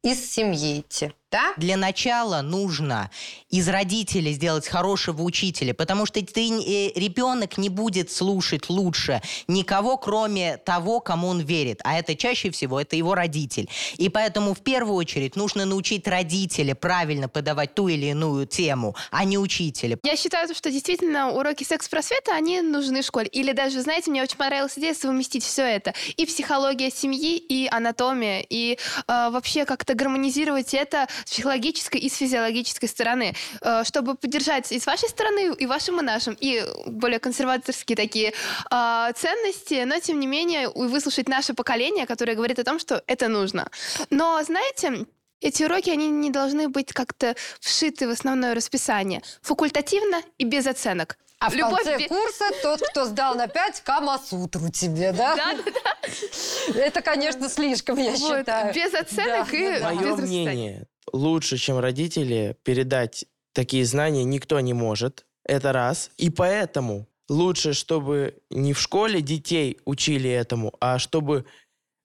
из 0.03 0.31
семьи 0.31 0.81
идти, 0.81 1.13
да? 1.33 1.53
Для 1.57 1.77
начала 1.77 2.41
нужно 2.43 3.09
из 3.49 3.67
родителей 3.67 4.33
сделать 4.33 4.67
хорошего 4.67 5.23
учителя, 5.23 5.73
потому 5.73 6.05
что 6.05 6.23
ты, 6.23 6.47
э, 6.47 6.91
ребенок 6.95 7.57
не 7.57 7.69
будет 7.69 8.11
слушать 8.11 8.69
лучше 8.69 9.19
никого, 9.47 9.97
кроме 9.97 10.57
того, 10.57 10.99
кому 10.99 11.29
он 11.29 11.39
верит. 11.39 11.81
А 11.83 11.97
это 11.97 12.15
чаще 12.15 12.51
всего 12.51 12.79
это 12.79 12.95
его 12.95 13.15
родитель. 13.15 13.67
И 13.97 14.09
поэтому 14.09 14.53
в 14.53 14.61
первую 14.61 14.95
очередь 14.95 15.35
нужно 15.35 15.65
научить 15.65 16.07
родителя 16.07 16.75
правильно 16.75 17.27
подавать 17.27 17.73
ту 17.73 17.87
или 17.87 18.05
иную 18.05 18.45
тему, 18.45 18.95
а 19.09 19.23
не 19.23 19.39
учителя. 19.39 19.97
Я 20.03 20.15
считаю, 20.15 20.53
что 20.53 20.69
действительно 20.69 21.31
уроки 21.31 21.63
секс-просвета, 21.63 22.35
они 22.35 22.61
нужны 22.61 23.01
в 23.01 23.05
школе. 23.05 23.27
Или 23.27 23.53
даже, 23.53 23.81
знаете, 23.81 24.11
мне 24.11 24.21
очень 24.21 24.37
понравилась 24.37 24.77
идея 24.77 24.93
совместить 24.93 25.43
все 25.43 25.63
это. 25.63 25.95
И 26.15 26.27
психология 26.27 26.91
семьи, 26.91 27.37
и 27.37 27.67
анатомия, 27.71 28.45
и 28.47 28.73
э, 28.73 28.77
вообще 29.07 29.65
как-то 29.65 29.95
гармонизировать 29.95 30.75
это 30.75 31.07
с 31.25 31.31
психологической 31.31 31.99
и 31.99 32.09
с 32.09 32.15
физиологической 32.15 32.89
стороны, 32.89 33.35
э, 33.61 33.83
чтобы 33.85 34.15
поддержать 34.15 34.71
и 34.71 34.79
с 34.79 34.85
вашей 34.85 35.09
стороны, 35.09 35.53
и 35.53 35.65
вашим, 35.65 35.99
и 35.99 36.03
нашим, 36.03 36.37
и 36.39 36.63
более 36.87 37.19
консерваторские 37.19 37.95
такие 37.95 38.33
э, 38.71 39.11
ценности, 39.15 39.83
но 39.85 39.99
тем 39.99 40.19
не 40.19 40.27
менее 40.27 40.63
и 40.63 40.87
выслушать 40.87 41.27
наше 41.29 41.53
поколение, 41.53 42.05
которое 42.05 42.35
говорит 42.35 42.59
о 42.59 42.63
том, 42.63 42.79
что 42.79 43.03
это 43.07 43.27
нужно. 43.27 43.69
Но, 44.09 44.41
знаете, 44.43 45.05
эти 45.41 45.63
уроки, 45.63 45.89
они 45.89 46.09
не 46.09 46.29
должны 46.29 46.69
быть 46.69 46.93
как-то 46.93 47.35
вшиты 47.59 48.07
в 48.07 48.11
основное 48.11 48.55
расписание. 48.55 49.21
Факультативно 49.41 50.21
и 50.37 50.45
без 50.45 50.65
оценок. 50.67 51.17
А 51.39 51.49
в 51.49 51.55
Любовь 51.55 51.83
конце 51.83 51.97
бе- 51.97 52.07
курса 52.07 52.45
тот, 52.61 52.79
кто 52.79 53.03
сдал 53.03 53.35
на 53.35 53.47
5, 53.47 53.81
Камасутру 53.81 54.69
тебе, 54.69 55.11
да? 55.11 55.35
Да, 55.35 55.53
да, 55.53 55.71
да. 55.71 56.79
Это, 56.79 57.01
конечно, 57.01 57.49
слишком, 57.49 57.97
я 57.97 58.11
Вот, 58.11 58.37
считаю. 58.39 58.73
без 58.73 58.93
оценок 58.93 59.51
Да, 59.51 59.57
и 59.57 59.79
да, 59.79 59.91
без 59.93 60.01
Мое 60.01 60.15
мнение, 60.15 60.85
лучше, 61.11 61.57
чем 61.57 61.79
родители, 61.79 62.57
передать 62.63 63.25
такие 63.53 63.85
знания 63.85 64.23
никто 64.23 64.59
не 64.59 64.73
может. 64.73 65.25
Это 65.45 65.73
раз. 65.73 66.11
И 66.17 66.29
поэтому 66.29 67.07
лучше, 67.29 67.73
чтобы 67.73 68.37
не 68.49 68.73
в 68.73 68.79
школе 68.79 69.21
детей 69.21 69.79
учили 69.85 70.29
этому, 70.29 70.73
а 70.79 70.99
чтобы 70.99 71.45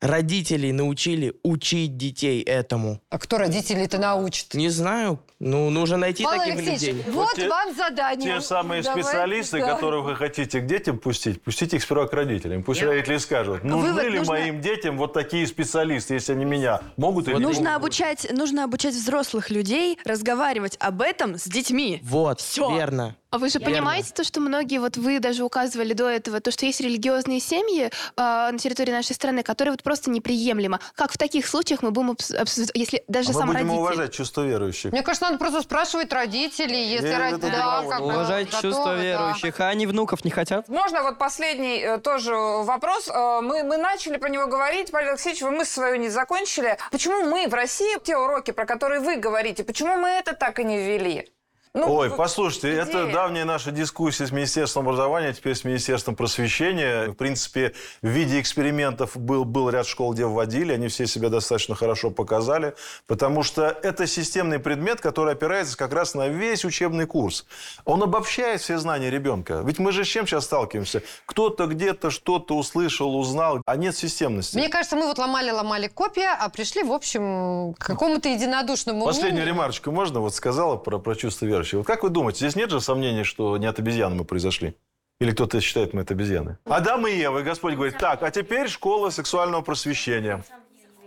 родителей 0.00 0.72
научили 0.72 1.34
учить 1.42 1.96
детей 1.96 2.42
этому. 2.42 3.00
А 3.11 3.18
кто 3.18 3.38
родителей-то 3.38 3.98
научит? 3.98 4.54
Не 4.54 4.68
знаю. 4.68 5.20
Ну, 5.40 5.70
нужно 5.70 5.98
найти 5.98 6.24
Павел 6.24 6.40
таких 6.40 6.54
Алексеевич, 6.56 6.82
людей. 6.82 7.04
вот, 7.12 7.14
Вот 7.28 7.34
те- 7.37 7.48
вам 7.48 7.72
задание. 7.74 8.34
Те 8.34 8.40
самые 8.40 8.82
Давайте, 8.82 9.06
специалисты, 9.06 9.61
да. 9.61 9.74
которых 9.74 10.04
вы 10.04 10.16
хотите 10.16 10.61
к 10.61 10.66
детям 10.66 10.98
пустить, 10.98 11.40
пустите 11.42 11.76
их 11.76 11.82
сперва 11.84 12.08
к 12.08 12.12
родителям. 12.12 12.64
Пусть 12.64 12.82
родители 12.82 13.18
скажут, 13.18 13.62
нужны 13.62 13.92
Вывод 13.92 14.04
ли 14.04 14.18
нужно- 14.18 14.32
моим 14.32 14.61
детям 14.61 14.98
вот 14.98 15.12
такие 15.12 15.46
специалисты, 15.46 16.14
если 16.14 16.32
они 16.32 16.44
меня 16.44 16.80
могут 16.96 17.28
или 17.28 17.34
не 17.37 17.40
Нужно 17.40 17.70
могут? 17.70 17.76
обучать, 17.76 18.26
нужно 18.32 18.64
обучать 18.64 18.94
взрослых 18.94 19.50
людей 19.50 19.96
разговаривать 20.04 20.76
об 20.80 21.02
этом 21.02 21.37
с 21.38 21.44
детьми. 21.44 22.00
Вот, 22.02 22.40
Всё. 22.40 22.74
верно. 22.74 23.14
А 23.31 23.37
вы 23.37 23.51
же 23.51 23.59
Верно. 23.59 23.75
понимаете 23.75 24.12
то, 24.14 24.25
что 24.25 24.41
многие, 24.41 24.79
вот 24.79 24.97
вы 24.97 25.21
даже 25.21 25.45
указывали 25.45 25.93
до 25.93 26.09
этого, 26.09 26.41
то, 26.41 26.51
что 26.51 26.64
есть 26.64 26.81
религиозные 26.81 27.41
семьи 27.41 27.87
э, 27.87 27.91
на 28.17 28.57
территории 28.59 28.91
нашей 28.91 29.14
страны, 29.14 29.43
которые 29.43 29.73
вот 29.73 29.83
просто 29.83 30.11
неприемлемо. 30.11 30.81
Как 30.95 31.12
в 31.12 31.19
таких 31.19 31.47
случаях 31.47 31.83
мы 31.83 31.91
будем, 31.91 32.12
обс- 32.12 32.35
обс- 32.43 32.71
если 32.73 33.05
даже 33.07 33.29
А 33.31 33.33
мы 33.33 33.38
сам 33.38 33.47
будем 33.49 33.59
родитель... 33.61 33.79
уважать 33.79 34.12
чувство 34.14 34.47
верующих. 34.47 34.93
Мне 34.93 35.03
кажется, 35.03 35.27
надо 35.27 35.38
просто 35.38 35.61
спрашивать 35.61 36.11
родителей, 36.11 36.88
если 36.88 37.09
Я 37.09 37.19
родители 37.19 37.51
да, 37.51 37.85
как 37.87 38.01
бы 38.01 38.07
Уважать 38.07 38.47
готовы, 38.47 38.62
чувства 38.62 38.97
да. 38.97 39.03
верующих, 39.03 39.61
а 39.61 39.69
они 39.69 39.87
внуков 39.87 40.25
не 40.25 40.31
хотят? 40.31 40.67
Можно 40.69 41.03
вот 41.03 41.19
последний 41.19 41.81
э, 41.81 41.99
тоже 41.99 42.35
вопрос. 42.35 43.09
Э, 43.09 43.41
мы, 43.43 43.62
мы 43.62 43.77
начали 43.77 44.17
про 44.17 44.31
него 44.31 44.47
говорить, 44.47 44.91
Павел 44.91 45.11
Алексеевич, 45.11 45.43
вы 45.43 45.51
мысль 45.51 45.73
свою 45.73 45.97
не 45.97 46.09
закончили. 46.09 46.79
Почему 46.91 47.27
мы 47.27 47.47
в 47.47 47.53
России, 47.53 47.99
те 48.03 48.17
уроки, 48.17 48.53
про 48.53 48.64
которые 48.64 49.01
вы 49.01 49.17
говорите, 49.17 49.64
почему 49.64 49.97
мы 49.97 50.09
это 50.09 50.33
так 50.33 50.59
и 50.61 50.64
не 50.64 50.79
ввели? 50.79 51.31
Ну, 51.74 51.94
Ой, 51.94 52.11
послушайте, 52.11 52.70
идея. 52.72 52.83
это 52.83 53.12
давняя 53.12 53.44
наша 53.44 53.70
дискуссия 53.70 54.26
с 54.26 54.33
Министерством 54.33 54.87
образования, 54.88 55.33
теперь 55.33 55.54
с 55.54 55.64
Министерством 55.64 56.16
просвещения. 56.16 57.09
В 57.09 57.14
принципе, 57.14 57.74
в 58.02 58.09
виде 58.09 58.40
экспериментов 58.40 59.16
был, 59.16 59.44
был 59.44 59.68
ряд 59.68 59.87
школ, 59.87 60.14
где 60.14 60.24
вводили, 60.24 60.72
они 60.72 60.88
все 60.88 61.07
себя 61.07 61.28
достаточно 61.28 61.74
хорошо 61.74 62.11
показали, 62.11 62.74
потому 63.07 63.42
что 63.42 63.66
это 63.83 64.07
системный 64.07 64.59
предмет, 64.59 65.00
который 65.00 65.35
опирается 65.35 65.76
как 65.76 65.92
раз 65.92 66.14
на 66.14 66.28
весь 66.28 66.64
учебный 66.64 67.07
курс. 67.07 67.46
Он 67.85 68.02
обобщает 68.02 68.61
все 68.61 68.78
знания 68.78 69.11
ребенка. 69.11 69.62
Ведь 69.64 69.78
мы 69.78 69.92
же 69.92 70.04
с 70.04 70.09
чем 70.09 70.26
сейчас 70.26 70.44
сталкиваемся? 70.44 71.02
Кто-то 71.26 71.66
где-то 71.66 72.11
что-то 72.11 72.57
услышал, 72.57 73.14
узнал, 73.16 73.62
а 73.66 73.76
нет 73.76 73.96
системности. 73.96 74.57
Мне 74.57 74.68
кажется, 74.68 74.96
мы 74.96 75.07
вот 75.07 75.18
ломали-ломали 75.18 75.88
копья, 75.88 76.37
а 76.40 76.48
пришли, 76.48 76.83
в 76.83 76.92
общем, 76.92 77.74
к 77.74 77.87
какому-то 77.87 78.28
единодушному 78.28 79.04
Последнюю 79.04 79.35
мнению. 79.35 79.54
ремарочку 79.54 79.90
можно? 79.92 80.20
Вот 80.20 80.35
сказала 80.35 80.76
про, 80.76 80.98
про 80.98 81.14
чувство 81.14 81.44
верующих. 81.59 81.79
Вот 81.79 81.87
как 81.87 82.03
вы 82.03 82.11
думаете, 82.11 82.38
здесь 82.38 82.57
нет 82.57 82.71
же 82.71 82.81
сомнений, 82.81 83.25
что 83.25 83.57
не 83.59 83.66
от 83.66 83.79
обезьяны 83.79 84.14
мы 84.16 84.25
произошли? 84.25 84.77
Или 85.21 85.33
кто-то 85.33 85.61
считает, 85.61 85.94
мы 85.94 86.03
это 86.03 86.14
обезьяны? 86.14 86.59
Адам 86.64 87.07
и 87.07 87.12
Ева, 87.12 87.40
и 87.40 87.42
Господь 87.42 87.75
говорит, 87.75 87.99
так, 87.99 88.23
а 88.23 88.31
теперь 88.31 88.68
школа 88.68 89.11
сексуального 89.11 89.62
просвещения. 89.62 90.44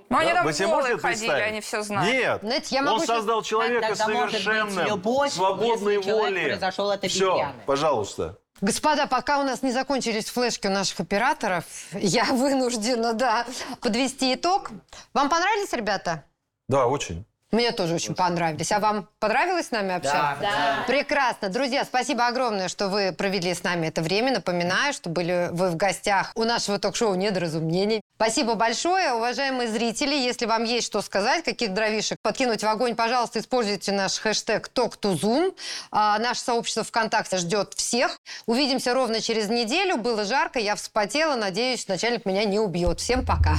Ну, 0.09 0.17
они 0.17 0.29
Да, 0.31 0.35
там 0.35 0.45
вы 0.45 0.51
себе 0.53 0.67
голые 0.67 0.81
можете 0.95 1.01
ходили, 1.01 1.19
представить? 1.27 1.47
они 1.51 1.61
все 1.61 1.81
знают. 1.83 2.13
Нет, 2.13 2.39
Знаете, 2.41 2.75
я 2.75 2.81
он 2.81 2.85
могу 2.87 2.99
сейчас- 2.99 3.17
создал 3.17 3.41
человека 3.43 3.95
совершенным, 3.95 4.85
любовь, 4.87 5.31
свободной 5.31 5.99
воли. 5.99 6.59
Все, 7.07 7.53
пожалуйста. 7.65 8.37
Господа, 8.59 9.07
пока 9.07 9.39
у 9.39 9.43
нас 9.43 9.63
не 9.63 9.71
закончились 9.71 10.25
флешки 10.25 10.67
у 10.67 10.69
наших 10.69 10.99
операторов, 10.99 11.63
я 11.93 12.25
вынуждена, 12.25 13.13
да, 13.13 13.47
подвести 13.79 14.33
итог. 14.35 14.71
Вам 15.13 15.29
понравились, 15.29 15.71
ребята? 15.71 16.25
Да, 16.67 16.87
очень. 16.87 17.25
Мне 17.51 17.73
тоже 17.73 17.95
очень 17.95 18.15
понравились. 18.15 18.71
А 18.71 18.79
вам 18.79 19.09
понравилось 19.19 19.67
с 19.67 19.71
нами 19.71 19.93
общаться? 19.93 20.37
Да. 20.41 20.85
Прекрасно. 20.87 21.49
Друзья, 21.49 21.83
спасибо 21.83 22.27
огромное, 22.27 22.69
что 22.69 22.87
вы 22.87 23.11
провели 23.11 23.53
с 23.53 23.63
нами 23.63 23.87
это 23.87 24.01
время. 24.01 24.31
Напоминаю, 24.31 24.93
что 24.93 25.09
были 25.09 25.49
вы 25.51 25.69
в 25.69 25.75
гостях 25.75 26.31
у 26.35 26.45
нашего 26.45 26.79
ток-шоу 26.79 27.15
«Недоразумений». 27.15 28.01
Спасибо 28.15 28.53
большое, 28.53 29.13
уважаемые 29.13 29.67
зрители. 29.67 30.15
Если 30.15 30.45
вам 30.45 30.63
есть 30.63 30.87
что 30.87 31.01
сказать, 31.01 31.43
каких 31.43 31.73
дровишек 31.73 32.17
подкинуть 32.21 32.63
в 32.63 32.67
огонь, 32.67 32.95
пожалуйста, 32.95 33.39
используйте 33.39 33.91
наш 33.91 34.19
хэштег 34.19 34.69
TalkToZoom. 34.73 35.53
А, 35.91 36.19
наше 36.19 36.41
сообщество 36.41 36.83
ВКонтакте 36.83 37.37
ждет 37.37 37.73
всех. 37.73 38.17
Увидимся 38.45 38.93
ровно 38.93 39.19
через 39.19 39.49
неделю. 39.49 39.97
Было 39.97 40.23
жарко, 40.23 40.59
я 40.59 40.75
вспотела. 40.75 41.35
Надеюсь, 41.35 41.87
начальник 41.87 42.25
меня 42.25 42.45
не 42.45 42.59
убьет. 42.59 42.99
Всем 42.99 43.25
пока. 43.25 43.55